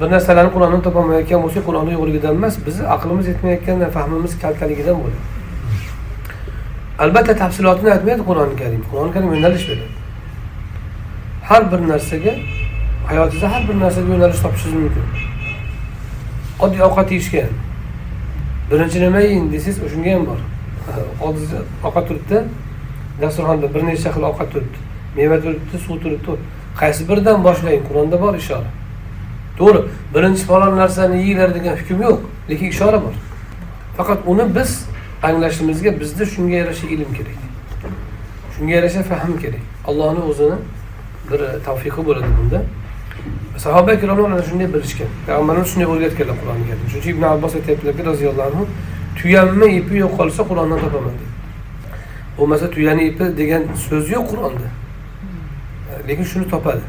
[0.02, 5.20] bir narsalarni qur'ondan topolmayotgan bo'lsak qur'onni yo'qligidan emas bizni aqlimiz yetmayotgan fahmimiz kaltaligidan bo'ladi.
[7.04, 8.82] Albatta tafsilotini aytmaydi qur'oni karim.
[8.90, 9.88] Qur'oni karim yo'nalish beradi.
[11.50, 12.34] Har bir narsaga
[13.10, 15.04] hayotingizda har bir narsaga yo'nalish topishingiz mumkin.
[16.60, 17.46] Oddiy ovqat yeyishga
[18.72, 20.40] birinchi nima yeyin desangiz o'shanga ham bor.
[21.26, 22.44] Oldingizda ovqat turibdi
[23.22, 24.80] dasturxonda bir necha xil ovqat turibdi.
[25.18, 26.38] Meva turibdi suv turibdi.
[26.80, 27.84] Qaysi biridan boshlang?
[27.88, 28.70] Qur'onda bor ishora.
[29.60, 29.82] To'g'ri
[30.16, 33.16] birinchi falon narsani yeyglar degan hukm yo'q lekin ishora bor.
[33.98, 34.72] Faqat uni biz
[35.24, 37.40] anglashimizga bizda shunga yarasha ilm kerak.
[38.56, 39.64] Shunga yarasha fahm kerak.
[39.90, 40.58] Allohni o'zini
[41.32, 42.60] bir tavfiqi bo'ladi bunda.
[43.58, 48.04] Sahoba ikromlar ana shunday bilishgan payg'ambarimiz shunday o'rgatganlar qur'oni karim shuning uchun ibn abbos aytyaptilarki
[48.12, 48.64] roziyallohu anhu
[49.20, 51.34] tuyanma ipi yo'qolsa qur'ondan topaman deydi
[52.38, 54.70] bo'lmasa tuyani ipi degan so'z yo'q qur'onda
[56.08, 56.86] lekin shuni topadi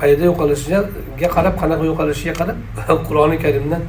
[0.00, 2.56] qayerda yo'qolishiga qarab qanaqa yo'qolishiga qarab
[3.08, 3.82] qur'oni karimdan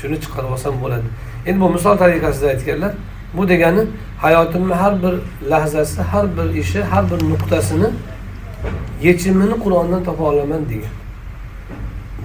[0.00, 1.08] shuni chiqarib olsam bo'ladi
[1.48, 2.92] endi bu misol tariqasida aytganlar
[3.36, 3.82] bu degani
[4.24, 5.14] hayotimni har bir
[5.50, 7.88] lahzasi har bir ishi har bir nuqtasini
[9.02, 10.94] yechimini qur'ondan topa olaman degan.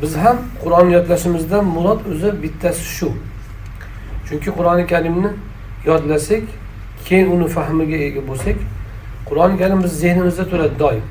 [0.01, 3.09] Biz ham qur'on yodlashimizdan murod o'zi bittasi shu.
[4.29, 5.29] Chunki qur'oni karimni
[5.85, 6.43] yodlasak
[7.05, 8.57] keyin uni fahmiga ega bo'lsak
[9.29, 11.05] qur'oni karim bizni zehnimizda turadi doim.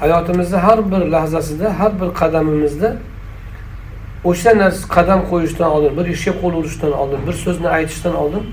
[0.00, 2.96] Hayotimizni har bir lahzasida har bir qadamimizda
[4.24, 8.44] o'sha narsa qadam qo'yishdan oldin bir ishga qo'l urishdan oldin bir so'zni aytishdan oldin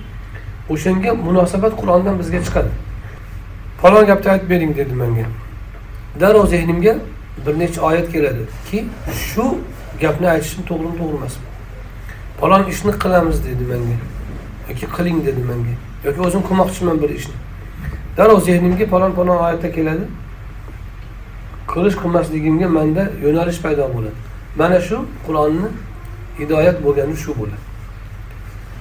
[0.73, 2.71] o'shanga munosabat qur'ondan bizga chiqadi.
[3.81, 5.25] Falon gapni aytib bering dedi menga.
[6.19, 6.95] Darrov zehnimga
[7.45, 8.85] bir necha oyat keladi ki
[9.27, 9.57] shu
[10.01, 11.53] gapni aytishim to'g'rimi to'g'ri emasmi
[12.43, 13.97] falon ishni qilamiz dedi menga.
[14.69, 15.75] Yoki qiling dedi menga.
[16.05, 17.35] Yoki o'zim qilmoqchiman bir ishni.
[18.17, 20.05] Darrov zehnimga falon falon oyatda keladi.
[21.71, 24.17] Qilish qilmasligimga manda yo'nalish paydo bo'ladi.
[24.59, 24.97] Mana shu
[25.27, 25.69] qur'onni
[26.39, 27.63] hidoyat bo'lgani shu bo'ladi.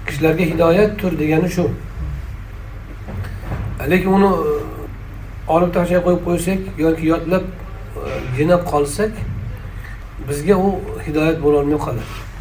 [0.06, 1.64] Kishilarga hidoyatdir degani shu.
[3.90, 4.30] Lekin uni
[5.48, 7.46] olib tashlab qo'yib qo'ysak yoki yodlab e,
[8.36, 9.12] gina qolsak
[10.28, 10.68] bizga u
[11.06, 12.32] hidoyat bo'lolmay qoladi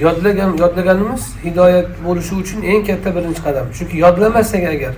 [0.00, 3.66] yodlagan yodlaganimiz hidoyat bo'lishi uchun eng katta birinchi qadam.
[3.78, 4.94] Chunki yodlamasak agar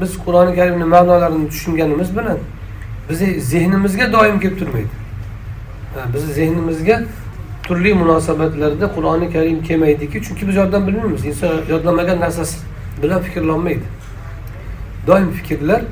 [0.00, 2.38] biz qur'oni karimni ma'nolarini tushunganimiz bilan
[3.10, 4.94] bizni zehnimizga doim kelib turmaydi.
[6.14, 7.02] Bizni zehnimizga
[7.62, 11.24] turli munosabatlarda qur'oni karim kelmaydiki chunki biz yoddan bilmaymiz.
[11.24, 12.58] Inson yodlamagan narsasi
[13.02, 13.86] bilan fikrlolmaydi
[15.06, 15.82] doim fikrlar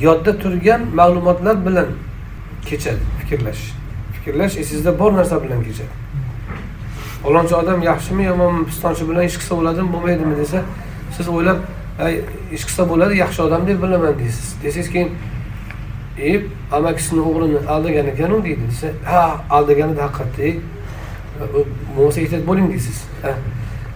[0.00, 1.86] yodda turgan ma'lumotlar bilan
[2.66, 3.62] kechadi fikrlash.
[4.14, 5.94] Fikrlash esingizda bor narsa bilan kechadi.
[7.22, 10.62] Falonchi odam yaxshimi yomonmi pistonchi bilan ish qilsa bo'ladimi bo'lmaydimi desa
[11.16, 11.58] siz o'ylab
[12.52, 14.46] ish qilsa bo'ladi yaxshi odam deb bilaman deysiz.
[14.62, 15.10] Desangiz keyin
[16.18, 18.62] e amakisini o'g'lini aldagan ekanu deydi.
[18.70, 20.48] Desa ha aldaganida haqiqatda
[21.96, 22.98] bo'lmasa ehtiyot bo'ling deysiz.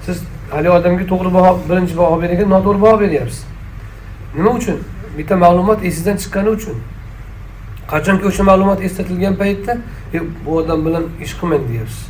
[0.06, 3.44] Siz haligi odamga to'g'ri baho birinchi baho bergan noto'g'ri baho beryapsiz.
[4.37, 4.78] Nima uchun?
[5.18, 6.76] Bitta ma'lumot esingizdan chiqqani uchun.
[7.92, 9.78] Qachonki o'sha ma'lumot eslatilgan paytda
[10.14, 12.07] e, bu odam bilan ish qilmang deyapsiz.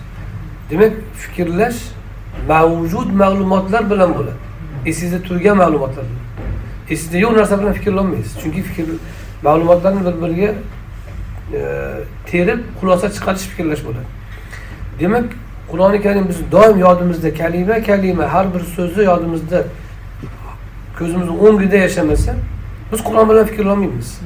[0.70, 0.92] Demak
[1.22, 1.80] fikrlash
[2.48, 4.38] mavjud ma'lumotlar bilan bo'ladi.
[4.86, 6.24] Esingizda turgan ma'lumotlar bilan.
[6.90, 8.86] Esingizda yo'q narsa bilan fikrlolmaysiz chunki fikr
[9.42, 10.50] ma'lumotlarni bir biriga
[11.58, 11.60] e,
[12.30, 14.08] terib xulosa chiqarish fikrlash bo'ladi.
[15.00, 15.24] Demak
[15.70, 19.64] qur'oni karim bizni doim yodimizda kalima kalima har bir so'zi yodimizda
[20.98, 22.32] ko'zimizni o'ngida yashamasa
[22.92, 24.20] biz qur'on bilan fikrlolmaymiz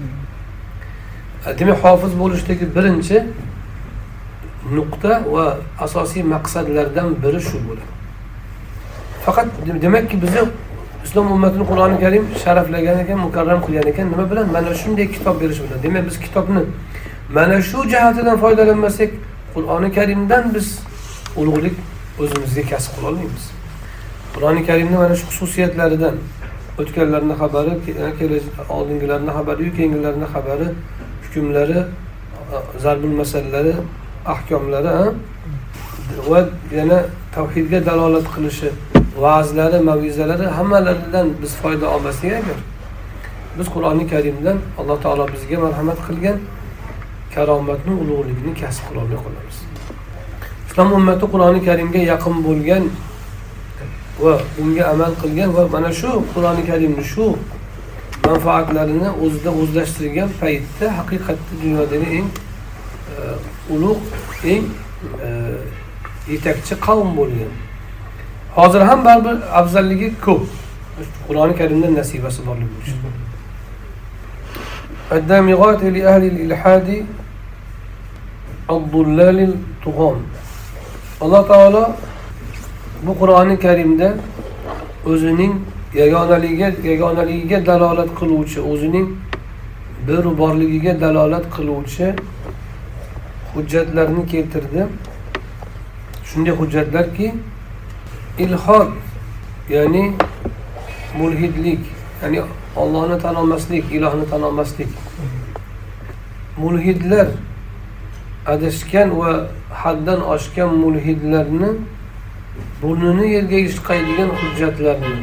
[1.58, 3.24] demak hofiz bo'lishdagi birinchi
[4.76, 5.44] nuqta va
[5.84, 7.90] asosiy maqsadlardan biri shu bo'ladi.
[9.24, 9.46] Faqat
[9.82, 10.42] demakki bizni
[11.04, 14.46] islom ummatini qur'oni karim sharaflagan ekan mukarram qilgan ekan nima bilan?
[14.56, 15.78] Mana shunday kitob berish bilan.
[15.82, 16.62] Demak biz kitobni
[17.34, 19.10] mana shu jihatidan foydalanmasak
[19.54, 20.78] qur'oni karimdan biz
[21.36, 21.76] ulug'lik
[22.20, 23.44] o'zimizga kasb qilolmaymiz
[24.34, 26.14] qur'oni karimni mana shu xususiyatlaridan
[26.80, 27.72] o'tganlarni xabari
[28.76, 30.66] oldingilarni xabariyu keyingilarni xabari
[31.24, 31.78] hukmlari
[32.84, 33.74] zarbul masalalari
[34.34, 35.14] ahkomlari
[36.30, 36.40] va
[36.78, 36.98] yana
[37.34, 38.68] tavhidga dalolat qilishi
[39.24, 42.58] va'zlari mavizalari hammalaridan biz foyda olmasak agar.
[43.58, 46.36] Biz qur'oni karimdan alloh taolo bizga marhamat qilgan
[47.34, 49.56] karomatni ulug'likni kasb qilolmay qolamiz.
[50.68, 52.84] Islom ummati qur'oni karimga yaqin bo'lgan
[54.21, 57.27] va unga amal qilgan va mana shu qur'oni karimni shu
[58.27, 62.29] manfaatlarini o'zida o'zlashtirgan paytda haqiqatda dunyodagi eng
[63.11, 63.15] e,
[63.73, 64.03] ulug'
[64.53, 64.65] eng
[65.27, 65.29] e,
[66.33, 67.53] yetakchi qavm bo'lgan
[68.57, 70.43] hozir ham baribir afzalligi ko'p
[71.27, 73.15] qur'oni karimda nasibasi borligi uchun
[75.17, 76.87] الدامغات لأهل الإلحاد
[78.69, 80.19] الضلال الطغام
[81.23, 81.83] alloh taolo
[83.02, 84.14] bu qur'oni karimda
[85.06, 85.54] o'zining
[85.94, 89.08] yagonaligiga yagonaligiga dalolat qiluvchi o'zining
[90.08, 92.06] bir borligiga dalolat qiluvchi
[93.54, 94.86] hujjatlarni keltirdi.
[96.28, 97.34] Shunday hujjatlarki
[98.38, 98.90] ilhod
[99.70, 100.12] ya'ni
[101.18, 101.80] mulhidlik
[102.22, 102.40] ya'ni
[102.76, 104.88] ollohni tan olmaslik ilohni tan olmaslik
[106.56, 107.28] mulhidlar
[108.46, 109.32] adashgan va
[109.70, 111.70] haddan oshgan mulhidlarni
[112.82, 115.14] burnini yerga ishqaydigan hujjatlarni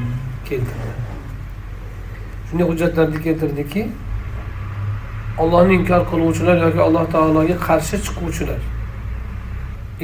[0.49, 0.91] keltirdi.
[2.49, 3.83] Shunday hujjatlarni keltirdiki
[5.37, 8.61] ollohni inkor qiluvchilar yoki alloh taologa qarshi chiquvchilar.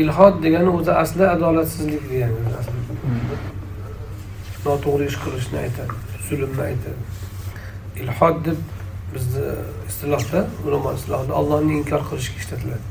[0.01, 2.39] Ilhod degani o'zi asli adolatsizlik degani
[4.65, 5.93] noto'g'ri ish qilishni aytadi
[6.29, 6.99] zulmni aytadi.
[8.01, 8.59] Ilhod deb
[9.13, 9.45] bizni
[9.89, 12.85] istilohda ulamo istilohda ollohni inkor qilishga ishlatiladi.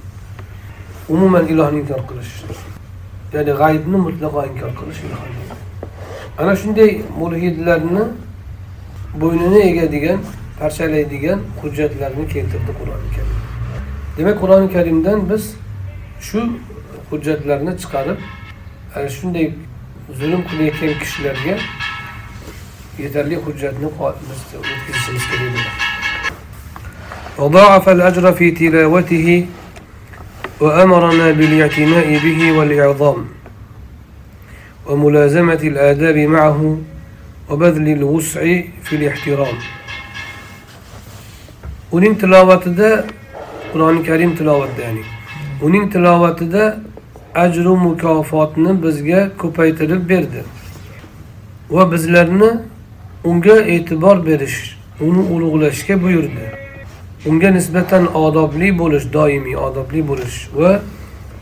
[1.14, 2.32] Umuman ilohni inkor qilish
[3.33, 5.01] ya'ni g'aybni mutlaqo inkor qilish
[6.39, 6.91] ana shunday
[7.21, 8.03] mulhidlarni
[9.21, 10.19] bo'ynini egadigan
[10.59, 13.37] parchalaydigan hujjatlarni keltirdi qur'oni karim
[14.17, 15.43] demak qur'oni karimdan biz
[16.27, 16.39] shu
[17.09, 18.19] hujjatlarni chiqarib
[18.95, 19.47] ana shunday
[20.19, 21.55] zulm qilayotgan kishilarga
[23.03, 25.89] yetarli hujjatni o'tkazishimiz kerak
[27.39, 29.27] وضاعف الأجر في تلاوته
[30.59, 33.25] وأمرنا بالاعتناء به والإعظام
[34.87, 36.77] وملازمة الآداب معه
[37.49, 38.41] وبذل الوسع
[38.83, 39.57] في الاحترام
[41.91, 43.05] uning tilovatida
[43.73, 45.03] qur'oni karim tilovatida ya'ni
[45.61, 46.63] uning tilovatida
[47.35, 50.41] ajru mukofotni bizga ko'paytirib berdi
[51.69, 52.51] va bizlarni
[53.23, 54.57] unga e'tibor berish
[55.07, 56.45] uni ulug'lashga buyurdi
[57.26, 60.72] Unga nisbatan odobli bo'lish doimiy odobli bo'lish va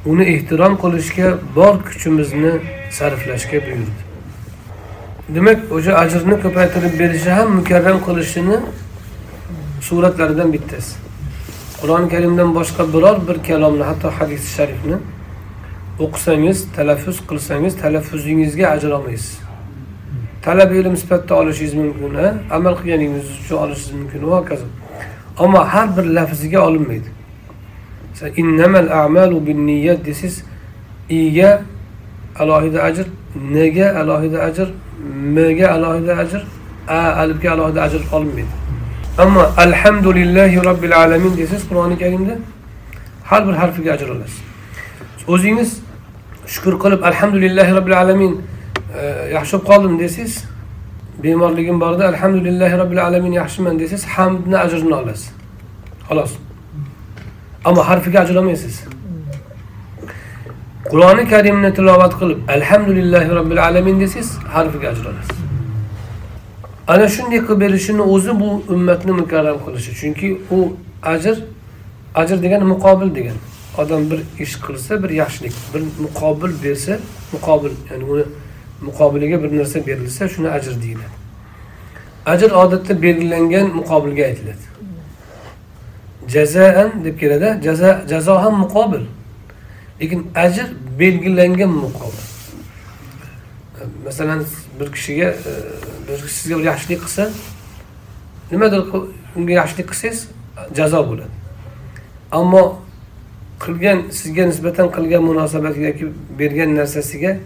[0.06, 2.52] uni ehtirom qilishga bor kuchimizni
[2.98, 4.02] sarflashga buyurdi.
[5.34, 8.58] Demak o'sha ajrni ko'paytirib berishi ham mukarram qilishini
[9.88, 10.92] suratlaridan bittasi.
[11.80, 14.96] Qur'oni karimdan boshqa biror bir kalomni hatto hadis sharifni
[16.04, 19.34] o'qisangiz talaffuz qilsangiz talaffuzingizga ajr olmaysiz.
[20.46, 22.14] Talab ilm sifatida olishingiz mumkin
[22.56, 24.66] amal qilganingiz uchun olishingiz mumkin va hokazo.
[25.44, 27.08] Ammo har bir lafziga olinmaydi.
[28.36, 30.34] Innamal a'malu binniyat desiz
[31.10, 31.62] i'ga
[32.42, 33.06] alohida ajr
[33.54, 34.68] nega alohida ajr
[35.36, 36.42] mga alohida ajr
[36.88, 38.54] a alifga alohida ajr olinmaydi.
[39.18, 42.34] Ammo alhamdulillahi robbil alamin desangiz qur'oni karimda
[43.24, 44.38] har bir harfiga ajr olasiz.
[45.28, 45.70] O'zingiz
[46.54, 48.32] shukur qilib alhamdulillahi robbil alamin
[49.00, 49.02] e,
[49.36, 50.34] yaxshi bo'lib qoldim desangiz
[51.22, 55.30] bemorligim borda alhamdulillahi robbil alamin yaxshiman desangiz hamdni ajrini olasiz.
[56.08, 56.32] Xolos.
[57.64, 58.82] Ammo harfiga ajr olmaysiz
[60.92, 65.38] qur'oni karimni tilovat qilib alhamdulillahi robbil alamin desangiz harfiga ajr olasiz
[66.92, 70.58] ana shunday qilib berishini o'zi bu ummatni mukarram qilishi chunki u
[71.14, 71.36] ajr
[72.22, 73.40] ajr degani muqobil degani
[73.82, 76.98] odam bir ish qilsa bir yaxshilik bir muqobil bersa
[77.34, 78.24] muqobil ya'ni uni
[78.82, 81.16] muqobiliga bir narsa berilsa shuni ajr deyiladi.
[82.26, 84.64] Ajr odatda belgilangan muqobilga aytiladi.
[86.28, 89.04] Jazaan deb keladi jazo jazo ham muqobil
[90.00, 90.66] lekin ajr
[90.98, 92.22] belgilangan muqobil.
[94.04, 94.44] Masalan
[94.80, 95.52] bir kishiga e,
[96.08, 97.30] bir kishi sizga bir yaxshilik qilsa
[98.50, 98.82] nimadir
[99.36, 100.28] unga yaxshilik qilsangiz
[100.76, 101.34] jazo bo'ladi.
[102.32, 102.82] Ammo
[103.64, 106.06] qilgan sizga nisbatan qilgan munosabati yoki
[106.38, 107.36] bergan narsasiga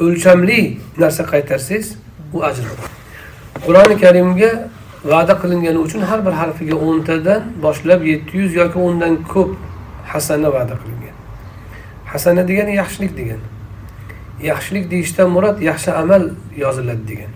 [0.00, 1.96] o'lchamli narsa qaytarsangiz
[2.34, 2.64] u ajr.
[3.66, 4.52] Qur'oni karimga
[5.04, 9.50] va'da qilingani uchun har bir harfiga o'ntadan boshlab yetti yuz yoki undan ko'p
[10.12, 11.16] hasana va'da qilingan
[12.12, 13.46] hasana degani yaxshilik degani
[14.42, 16.22] yaxshilik deyishdan murod yaxshi amal
[16.56, 17.30] yoziladi degan.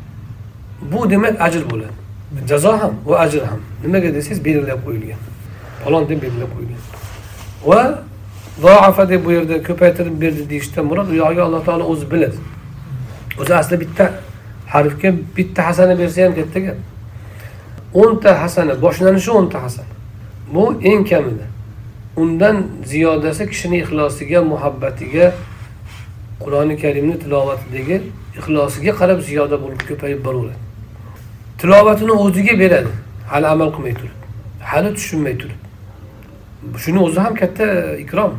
[0.93, 1.97] Bu demak ajr bo'ladi.
[2.49, 3.61] Jazo ham va ajr ham.
[3.85, 5.21] Nimaga desangiz belgilab qo'yilgan.
[5.85, 6.83] Falon deb belgilab qo'yilgan.
[7.67, 7.81] Va
[8.61, 12.39] zoafa deb bu yerda ko'paytirib berdi deyishdan murod u yog'iga alloh taolo o'zi biladi.
[13.41, 14.13] O'zi asli bitta
[14.75, 16.77] harfga bitta hasana bersa ham katta gap.
[17.95, 19.93] O'nta hasana boshlanishi o'nta hasana.
[20.55, 21.47] Bu eng kamida.
[22.17, 25.33] Undan ziyodasi kishini ixlosiga muhabbatiga
[26.43, 27.97] qur'oni karimni tilovatidagi
[28.39, 30.61] ixlosiga qarab ziyoda bo'lib ko'payib boraveradi.
[31.61, 32.93] Tilovatini o'ziga beradi.
[33.33, 34.21] Hali amal qilmay turib
[34.61, 35.61] hali tushunmay turib.
[36.79, 38.39] Shuni o'zi ham katta ikrom.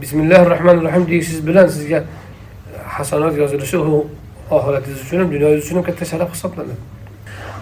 [0.00, 2.04] Bismillahi rohmanir rohim deyishingiz bilan sizga
[2.88, 4.06] hasanat yozilishi u
[4.50, 6.76] oxiratingiz uchun ham dunyoyingiz uchun ham katta sharaf hisoblanadi.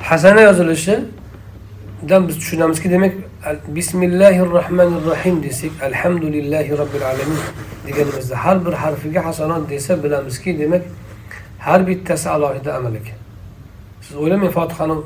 [0.03, 3.13] Hasana yozilishidan biz tushunamizki demak
[3.69, 7.41] bismillahi rohmanir rohim desak alhamdulillahi robbil alamin
[7.87, 10.83] deganimizda har bir harfiga hasanat desa bilamizki demak
[11.59, 13.19] har bittasi alohida amal ekan
[14.01, 14.97] siz o'ylamang fotihani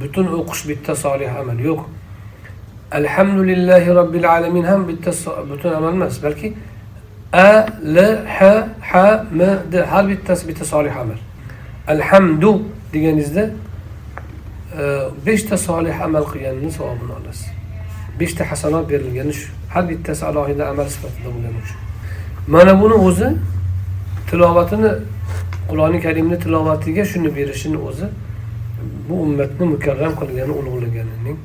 [0.00, 1.80] butun o'qish bitta solih amal yo'q.
[2.92, 5.10] Alhamdulillahi robbil alamin ham bitta
[5.50, 6.54] butun amal emas balki
[7.32, 7.96] a l
[8.36, 8.40] h
[8.80, 8.94] h
[9.32, 9.40] m
[9.72, 11.18] d har bittasi bitta solih amal.
[11.88, 13.50] Alhamdu deganingizda
[14.80, 14.82] e,
[15.26, 17.46] beshta solih amal qilganini savobini olasiz.
[18.20, 19.48] Beshta hasanot berilgani shu.
[19.72, 21.78] Har bittasi alohida amal sifatida bo'lgani uchun
[22.48, 23.28] mana buni o'zi
[24.30, 24.90] tilovatini
[25.70, 28.06] qur'oni karimni tilovatiga shuni berishini o'zi
[29.08, 31.38] bu ummatni mukarram qilgani ulug'laganining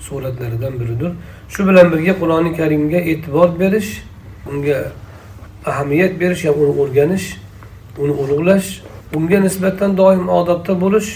[0.00, 1.12] suratlaridan biridir.
[1.48, 4.02] Shu bilan birga qur'oni karimga e'tibor berish
[4.52, 4.92] unga
[5.66, 7.26] ahamiyat berish ya'ni uni o'rganish
[7.98, 8.68] uni ulug'lash
[9.16, 11.10] unga nisbatan doim odobda bo'lish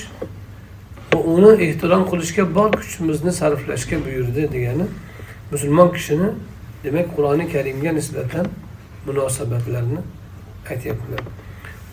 [1.12, 4.87] va uni ehtirom qilishga bor kuchimizni sarflashga buyurdi degani
[5.53, 6.29] musulmon kishini
[6.85, 8.47] demak qur'oni karimga nisbatan
[9.07, 10.01] munosabatlarni
[10.71, 11.23] aytyaptilar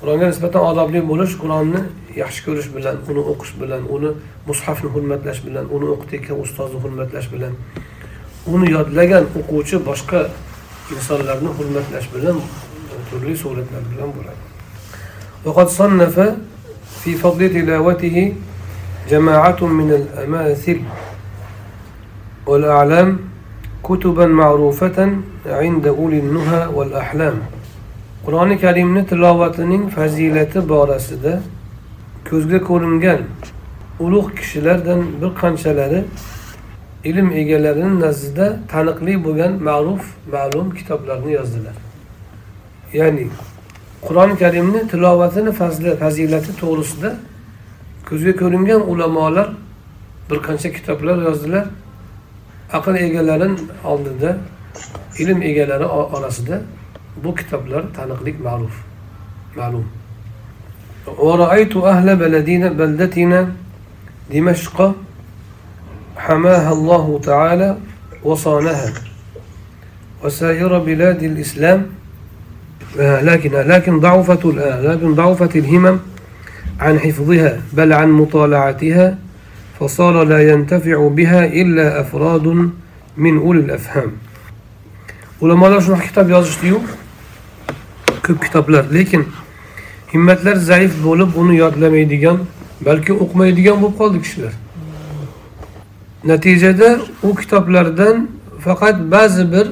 [0.02, 1.82] qur'onga nisbatan odobli bo'lish qur'onni
[2.22, 4.10] yaxshi ko'rish bilan uni o'qish bilan uni
[4.50, 7.54] mushafni hurmatlash bilan uni o'qitayotgan ustozni hurmatlash bilan
[8.54, 10.20] uni yodlagan o'quvchi boshqa
[10.96, 12.36] insonlarni hurmatlash bilan
[13.10, 14.44] turli suratlar bilan bo'ladi
[15.46, 16.16] وقد صنف
[17.02, 18.18] في فضل تلاوته
[19.10, 20.80] جماعة من الأماثل
[22.48, 23.20] والأعلام
[23.84, 24.98] كتبا معروفة
[25.46, 27.36] عند أولي النهى والأحلام
[28.28, 31.34] qur'oni karimni tilovatining fazilati borasida
[32.30, 33.22] ko'zga ko'ringan
[34.06, 36.00] ulug' kishilardan bir qanchalari
[37.10, 40.04] ilm egalarining nazdida taniqli bo'lgan ma'ruf
[40.34, 41.76] ma'lum kitoblarni yozdilar.
[43.00, 43.28] Ya'ni
[44.08, 47.10] qur'oni karimni tilovatini fazli fazilati to'g'risida
[48.10, 49.48] ko'zga ko'ringan ulamolar
[50.30, 51.66] bir qancha kitoblar yozdilar.
[52.78, 53.48] Aql egalari
[53.92, 54.30] oldida
[55.22, 55.86] ilm egalari
[56.18, 56.58] orasida
[57.24, 58.76] bu kitoblar taniqlik ma'ruf
[59.56, 59.86] ma'lum
[61.08, 63.52] ورأيت أهل بلدنا بلدتنا
[64.34, 64.96] دمشق
[66.18, 67.78] حماها الله تعالى
[68.24, 68.94] وصانها.
[70.24, 71.86] وسائر بلاد الإسلام
[73.00, 75.98] آه، لكن لكن ضعفت الآن لكن ضعفت الهمم
[76.80, 79.18] عن حفظها بل عن مطالعتها
[79.80, 82.48] فصار لا ينتفع بها إلا أفراد
[83.18, 84.12] من أولي الأفهام.
[85.42, 86.82] ulamolar shunaqa kitob yozishdiyu
[88.28, 88.84] ko'p kitoblar.
[88.94, 89.24] Lekin
[90.14, 92.38] himmatlar zaif bo'lib uni yodlamaydigan
[92.88, 94.54] balki o'qimaydigan bo'lib qoldi kishilar.
[96.24, 96.90] Natijada
[97.24, 98.30] u kitoblardan
[98.66, 99.68] faqat ba'zi bir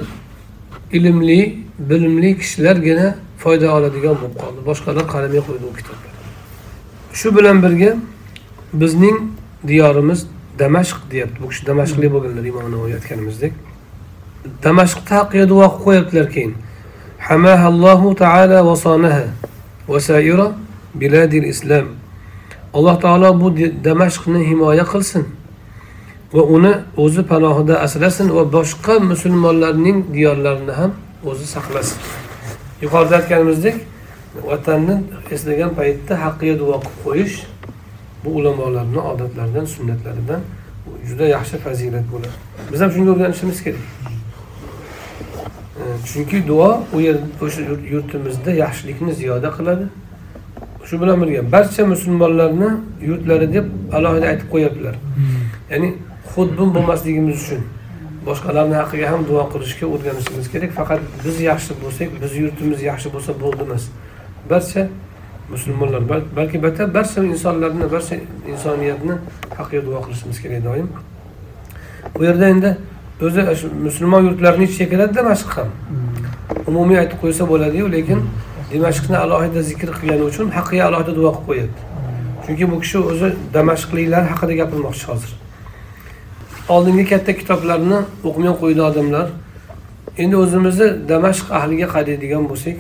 [0.98, 1.42] ilmli
[1.80, 4.60] bilimli kishilargina foyda oladigan bo'lib qoldi.
[4.70, 6.12] Boshqalar qaramay qo'ydi u kitoblar.
[7.20, 7.92] Shu bilan birga
[8.74, 9.18] bizning
[9.68, 10.28] diyorimiz
[10.60, 11.38] damashq deyapti.
[11.44, 13.54] Bu kishi damashqlik bo'lganlar imom navoiy aytganimizdek.
[14.64, 16.54] Damashqni haqqiga duo qilib qo'yaptilar keyin.
[17.30, 19.26] Hamahallohu taala va sonaha
[19.88, 20.48] va saira
[20.94, 21.88] biladil islom
[22.74, 23.48] alloh taolo bu
[23.88, 25.26] damashqni himoya qilsin
[26.36, 30.92] va uni o'zi panohida asrasin va boshqa musulmonlarning diyorlarini ham
[31.30, 32.00] o'zi saqlasin.
[32.84, 33.76] Yuqorida aytganimizdek
[34.50, 34.96] vatanni
[35.36, 37.36] eslagan paytda haqqiga duo qilib qo'yish
[38.24, 40.42] bu ulamolarni odatlaridan sunnatlaridan
[41.08, 42.38] juda yaxshi fazilat bo'ladi.
[42.72, 43.86] Biz ham shunga o'rganishimiz kerak.
[46.06, 49.86] Chunki duo u yer o'sha yurt- yurtimizda yaxshilikni ziyoda qiladi.
[50.88, 52.70] Shu bilan birga barcha musulmonlarni
[53.10, 53.66] yurtlari deb
[53.98, 54.96] alohida aytib qo'yaptilar.
[55.72, 55.90] Ya'ni
[56.34, 57.62] xudbin bo'lmasligimiz uchun
[58.28, 60.72] boshqalarni haqqiga ham duo qilishga o'rganishimiz kerak.
[60.80, 63.84] Faqat biz yaxshi bo'lsak biz yurtimiz yaxshi bo'lsa bo'ldi emas
[64.50, 64.88] barcha
[65.54, 68.16] musulmonlar bal- balki battar barcha insonlarni barcha
[68.54, 69.16] insoniyatni
[69.58, 70.88] haqqiga duo qilishimiz kerak doim.
[72.16, 72.70] Bu yerda endi
[73.22, 75.70] o'zi shu musulmon yurtlarini ichiga kiradi damashq ham.
[76.68, 78.20] Umumiy aytib qo'ysa bo'ladiyu lekin
[78.74, 81.82] damashqni alohida zikr qilgani uchun haqqiga alohida duo qilib qo'yapti
[82.46, 85.32] chunki bu kishi o'zi damashqliklar haqida gapirmoqchi hozir.
[86.70, 89.28] Oldingi katta kitoblarni o'qimay qo'ydi odamlar.
[90.18, 92.78] Endi o'zimizni damashq ahliga qaraydigan bo'lsak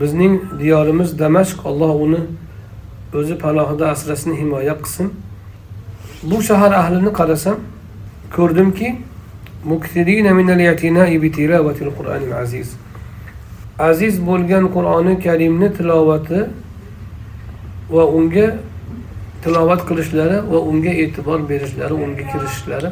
[0.00, 2.20] bizning diyorimiz damashq alloh uni
[3.18, 5.08] o'zi panohida asrasin himoya qilsin.
[6.30, 7.56] Bu shahar ahlini qarasam
[8.36, 8.88] ko'rdimki
[9.71, 12.75] muktirina minal i'tina'i bi tilovatil qur'anil aziz
[13.89, 16.39] aziz bo'lgan qur'oni karimni tilovati
[17.95, 18.47] va unga
[19.43, 22.89] tilovat qilishlari va unga e'tibor berishlari unga kirishishlari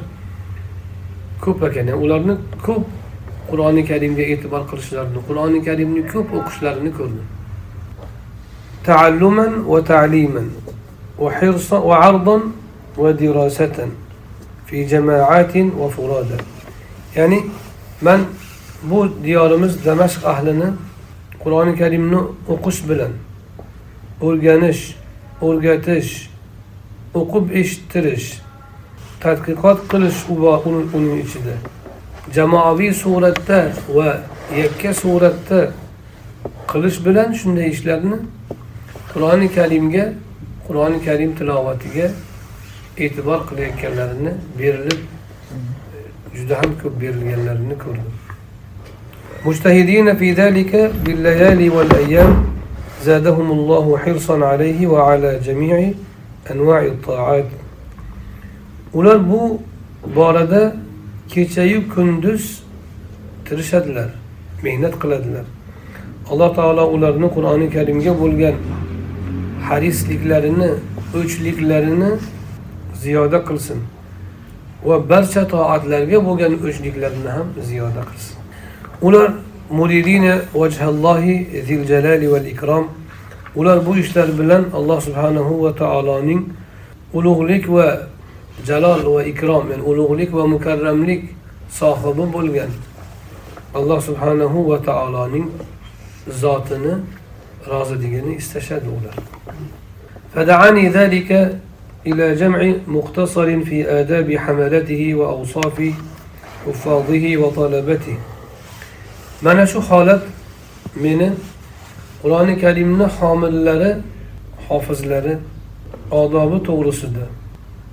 [1.44, 2.36] ko'p ekan Yani ularni
[2.66, 2.84] ko'p
[3.50, 7.26] qur'oni karimga e'tibor qilishlarini qur'oni karimni ko'p o'qishlarini ko'rdim
[8.86, 10.44] تعلما وتعليما
[11.20, 12.42] وحرصا وعرضا
[12.98, 13.78] ودراسة
[14.68, 16.38] في جماعات وفرادا
[17.17, 17.47] ya'ni
[18.01, 18.21] man
[18.83, 20.69] bu diyorimiz damashq ahlini
[21.43, 23.13] qur'oni karimni o'qish bilan
[24.21, 24.83] o'rganish
[25.47, 26.11] o'rgatish
[27.15, 28.29] o'qib eshittirish
[29.21, 30.21] tadqiqot qilish
[30.97, 31.55] uning ichida.
[32.35, 34.11] Jamoaviy suratda va
[34.63, 35.61] yakka suratda
[36.73, 38.19] qilish bilan shunday ishlarni
[39.13, 40.05] qur'oni karimga
[40.67, 42.07] qur'oni karim tilovatiga
[43.05, 45.01] e'tibor qilayotganlarini berilib
[46.38, 48.10] juda ham ko'p berilganlarini ko'rdim
[49.46, 50.72] مجتهدين في ذلك
[51.06, 52.32] بالليالي والأيام
[53.04, 55.92] زادهم الله حرصا عليه وعلى جميع
[56.52, 57.46] أنواع الطاعات
[58.94, 59.62] ular bu
[60.16, 60.76] borada
[61.30, 62.64] kechayu kunduz
[63.46, 64.10] tirishadilar
[64.64, 65.46] mehnat qiladilar
[66.32, 68.56] alloh taolo ularni qur'oni karimga bo'lgan
[69.68, 70.70] harisliklarini
[71.20, 72.12] o'chliklarini
[73.02, 73.80] ziyoda qilsin
[74.89, 78.37] va barcha toatlarga bo'lgan o'chliklarni ham ziyoda qilsin.
[79.07, 79.29] Ular
[79.79, 82.85] muridina vajhallohi zil jalali val ikrom.
[83.57, 86.43] Ular bu ishlar bilan alloh subhanahu va taoloning
[87.13, 87.89] ulug'lik va
[88.69, 91.23] jalol va ikrom ya'ni ulug'lik va mukarramlik
[91.81, 92.71] sohibi bo'lgan
[93.79, 95.47] alloh subhanahu va taoloning
[96.43, 96.95] zotini
[97.71, 99.17] roziligini istashadi ular.
[102.08, 105.78] إلى جمع مختصر في آداب حملته وأوصاف
[106.66, 108.18] حفاظه وطلبته
[109.42, 110.22] mana shu holat
[110.96, 111.30] meni
[112.22, 113.92] qur'oni karimni homillari
[114.68, 115.38] hofizlari
[116.12, 117.26] odobi to'g'risida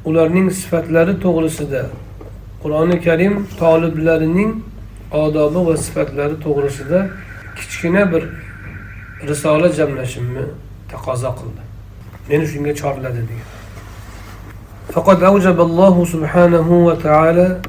[0.09, 1.83] ularning sifatlari to'g'risida
[2.63, 4.53] qur'oni karim toliblarining
[5.25, 6.99] odobi va sifatlari to'g'risida
[7.59, 8.23] kichkina bir
[9.31, 10.45] risola jamlashimni
[10.93, 11.63] taqozo qildi
[12.29, 13.56] meni shunga chorladi degan
[14.94, 17.62] فقد أوجب الله سبحانه وتعالى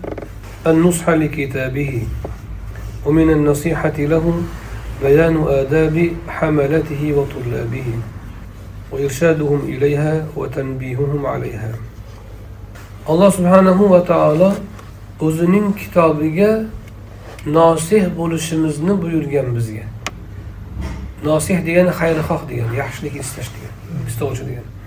[0.67, 2.03] النصح لكتابه
[3.07, 4.49] ومن النصيحة لهم
[5.03, 7.85] بيان آداب حملته وطلابه
[8.93, 11.73] وإرشادهم إليها وتنبيههم عليها
[13.09, 14.53] الله سبحانه وتعالى
[15.21, 16.65] özünün kitabına
[17.47, 19.85] nasih buluşumuzunu buyurgen bizge.
[21.25, 23.75] Nasih ديان خير خاخ ديان yaşlık isteş diyen,
[24.09, 24.78] isteş.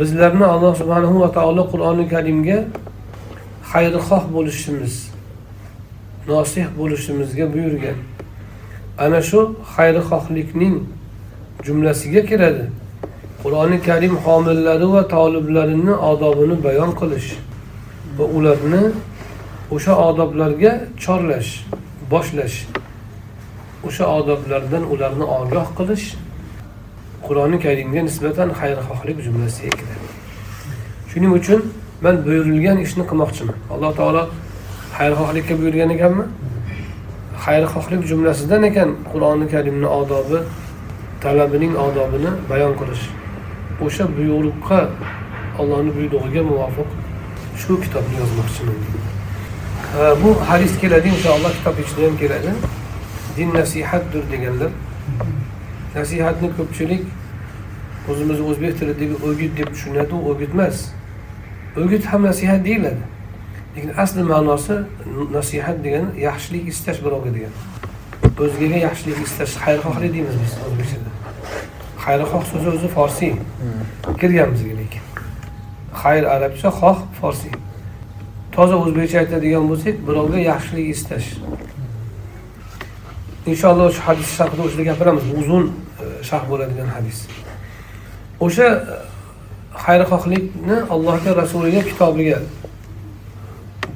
[0.00, 2.58] Bizlarni alloh subhanahu va taolo qur'oni karimga
[3.72, 4.94] xayrixoh bo'lishimiz
[6.28, 7.98] nosih bo'lishimizga buyurgan.
[8.98, 9.40] Ana shu
[9.76, 10.76] xayrixohlikning
[11.66, 12.64] jumlasiga kiradi.
[13.42, 17.28] Qur'oni karim homillari va toliblarini odobini bayon qilish
[18.18, 18.82] va ularni
[19.74, 20.72] o'sha odoblarga
[21.02, 21.50] chorlash
[22.12, 22.56] boshlash
[23.88, 26.06] o'sha odoblardan ularni ogoh qilish
[27.30, 30.06] qur'oni karimga nisbatan xayrixohlik jumlasiga kiradi.
[31.10, 31.60] Shuning uchun
[32.04, 33.56] man buyurilgan ishni qilmoqchiman.
[33.74, 34.22] Alloh taolo
[34.98, 36.24] xayrixohlikka buyurgan ekanmi?
[37.44, 40.38] Xayrixohlik jumlasidan ekan qur'oni karimni odobi
[41.22, 43.04] talabining odobini bayon qilish.
[43.84, 44.80] O'sha buyruqqa
[45.60, 46.88] allohni buyrug'iga muvofiq
[47.60, 48.78] shu kitobni yozmoqchiman.
[50.22, 52.50] Bu hadis keladi inshaalloh kitob ichida ham keladi.
[53.36, 54.72] Din nasihatdir deganlar.
[55.94, 57.04] Nasihatni ko'pchilik
[58.10, 60.76] o'zimizni o'zbek tilidagi o'git deb tushunadi u o'git emas.
[61.82, 63.04] O'git ham nasihat deyiladi.
[63.76, 64.76] Lekin asli ma'nosi
[65.36, 67.56] nasihat degani yaxshilik istash birovga degani.
[68.44, 71.10] O'zgaga yaxshilik istash xayrixohlik deymiz biz o'zbekchada.
[72.04, 73.32] Xayrixoh so'zi o'zi forsiy
[74.20, 75.02] kirgan bizga lekin.
[76.02, 77.54] Xayr arabcha xoh forsiy
[78.54, 81.28] toza o'zbekcha aytadigan bo'lsak birovga yaxshilik istash
[83.50, 85.24] inshaalloh shu hadis sharhida o'shada gapiramiz.
[85.40, 85.64] Uzun
[86.02, 87.18] e, sharh bo'ladigan hadis.
[88.46, 88.96] O'sha e,
[89.84, 92.38] xayrixohlikni allohga rasuliga kitobiga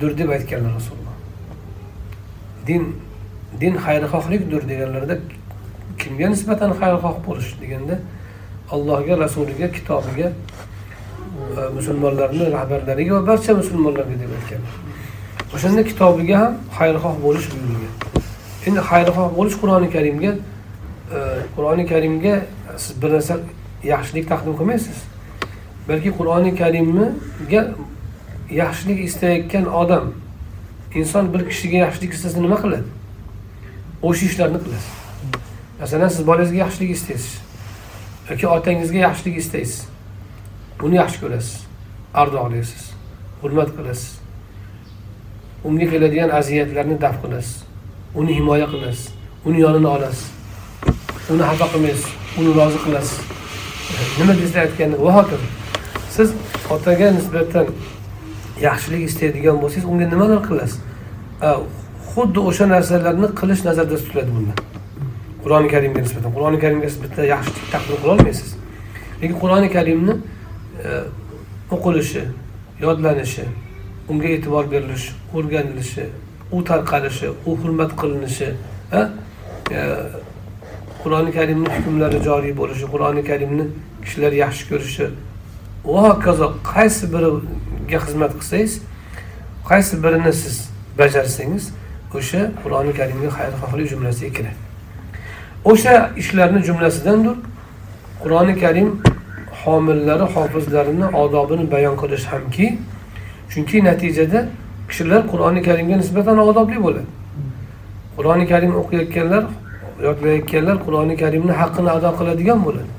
[0.00, 1.16] dur deb aytganlar rasululloh.
[2.66, 2.82] Din
[3.60, 5.16] din xayrixohlikdir deganlarida
[5.98, 7.96] kimga nisbatan xayrixoh bo'lish deganda
[8.74, 14.62] allohga rasuliga kitobiga e, musulmonlarni rahbarlariga va barcha musulmonlarga deb aytgan
[15.54, 17.94] o'shanda kitobiga ham xayrixoh bo'lish buyurilgan
[18.66, 20.32] endi xayrixoh bo'lish qur'oni karimga
[21.16, 21.18] e,
[21.56, 22.34] qur'oni karimga
[22.76, 23.38] siz bir narsa
[23.84, 24.98] yaxshilik taqdim qilmaysiz.
[25.88, 27.62] Balki qur'oni karimga
[28.50, 30.12] yaxshilik istayotgan odam
[30.94, 32.88] inson bir kishiga yaxshilik istasa nima qiladi?
[34.02, 34.92] O'sha ishlarni qilasiz
[35.80, 37.38] masalan siz bolangizga yaxshilik istaysiz
[38.30, 39.88] yoki otangizga yaxshilik istaysiz
[40.82, 41.56] uni yaxshi ko'rasiz
[42.14, 42.84] ardoqlaysiz
[43.42, 44.18] hurmat qilasiz
[45.64, 47.63] unga keladigan aziyatlarni daf qilasiz.
[48.14, 49.08] Uni himoya qilasiz.
[49.46, 50.30] Uni yonini olasiz.
[51.30, 52.06] Uni xafa qilmaysiz.
[52.38, 53.18] Uni rozi qilasiz.
[54.18, 55.46] Nima desa aytganda va hokazo
[56.16, 56.32] siz
[56.70, 57.66] otaga nisbatan
[58.60, 60.78] yaxshilik istaydigan bo'lsangiz unga nimalar qilasiz?
[62.14, 64.54] Xuddi o'sha narsalarni qilish nazarda tutiladi bunda.
[65.44, 66.30] Qur'oni karimga nisbatan.
[66.36, 68.54] Qur'oni karimga siz bitta yaxshilik taqdim qilolmaysiz
[69.24, 70.12] lekin qur'oni karimni
[70.84, 70.90] e,
[71.74, 72.22] o'qilishi
[72.80, 73.44] yodlanishi
[74.08, 76.04] unga e'tibor berilishi o'rganilishi
[76.56, 78.48] u tarqalishi u hurmat qilinishi
[81.02, 83.64] qur'oni karimni hukmlari joriy bo'lishi qur'oni karimni
[84.04, 85.06] kishilar yaxshi ko'rishi.
[85.92, 88.72] Va hokazo qaysi biriga xizmat qilsangiz
[89.70, 90.56] qaysi birini siz
[90.98, 91.64] bajarsangiz
[92.18, 94.60] o'sha qur'oni karimga xayrixohlik jumlasiga kiradi
[95.70, 97.36] o'sha ishlarni jumlasidandir
[98.22, 98.88] qur'oni karim
[99.62, 102.66] homillari hofizlarini odobini bayon qilish hamki
[103.52, 104.40] chunki natijada
[104.88, 107.10] kishilar qur'oni karimga nisbatan odobli bo'ladi.
[108.16, 109.44] Qur'oni karim o'qiyotganlar
[110.06, 112.90] yodlayotganlar qur'oni karimni haqqini ado qiladigan bo'ladi.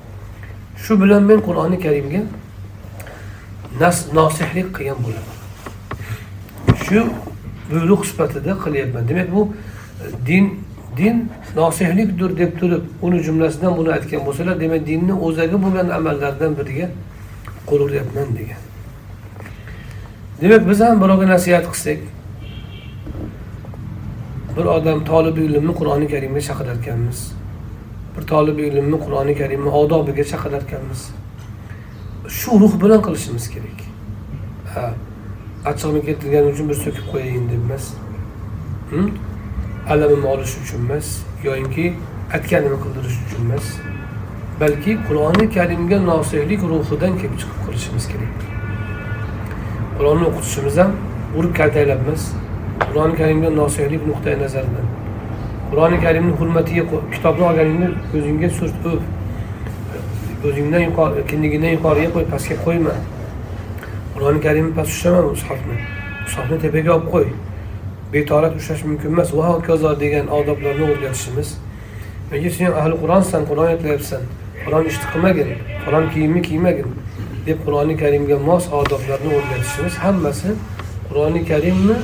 [0.84, 2.22] Shu bilan men qur'oni karimga
[4.20, 5.36] nosihlik qilgan bo'laman.
[6.86, 7.00] Shu
[7.72, 9.04] buyruq sifatida qilyapman.
[9.10, 9.42] Demak bu
[10.28, 10.46] din
[10.98, 11.16] din
[11.56, 16.88] nosihlikdir deb turib uni jumlasidan buni aytgan bo'lsalar demak dinni o'zagi bo'lgan amallardan biriga
[17.70, 18.65] qo'l uryapman degan.
[20.42, 22.00] Demak biz ham birovga nasihat qilsak
[24.56, 27.20] bir odam tolib ilmni qur'oni karimga chaqirarkanmiz
[28.16, 31.02] bir tolib ilmni qur'oni karimni odobiga chaqirarkanmiz
[32.30, 33.80] shu ruh bilan qilishimiz kerak.
[34.74, 34.86] Ha
[35.70, 37.86] achchig'ini keltirgani uchun bir so'kib qo'yayin deb emas
[39.94, 41.08] alamimni olish uchun emas
[41.48, 41.86] yoyinki
[42.36, 43.66] aytganini qildirish uchun emas.
[44.62, 48.55] Balki qur'oni karimga nosihlik ruhidan kelib chiqib qilishimiz kerak.
[49.98, 50.92] Qur'onni o'qitishimiz ham
[51.38, 52.22] urib kaltaklabmiz
[52.88, 54.88] qur'oni karimga nosihlik nuqtai nazaridan.
[55.70, 56.84] Qur'oni karimni hurmatiga
[57.14, 59.04] kitobni olganingni ko'zingga surt o'p.
[60.48, 62.96] O'zingdan yuqori kindigingdan yuqoriga qo'y pastga qo'yma.
[64.16, 65.78] Qur'oni karimni past ushlama mushafni
[66.26, 67.28] mushafni tepaga olib qo'y.
[68.14, 69.30] Betorat ushlash mumkin emas.
[69.38, 71.50] Va hokazo degan odoblarni o'rgatishimiz.
[72.34, 74.22] Yoki sen ahli qur'onsan qur'on aytyapsan
[74.64, 75.50] qur'on ishni qilmagin
[75.86, 76.88] qur'on kiyimni kiymagin.
[77.47, 80.49] deb qur'oni karimga mos odoblarni o'rgatishimiz hammasi
[81.09, 81.97] qur'oni karimni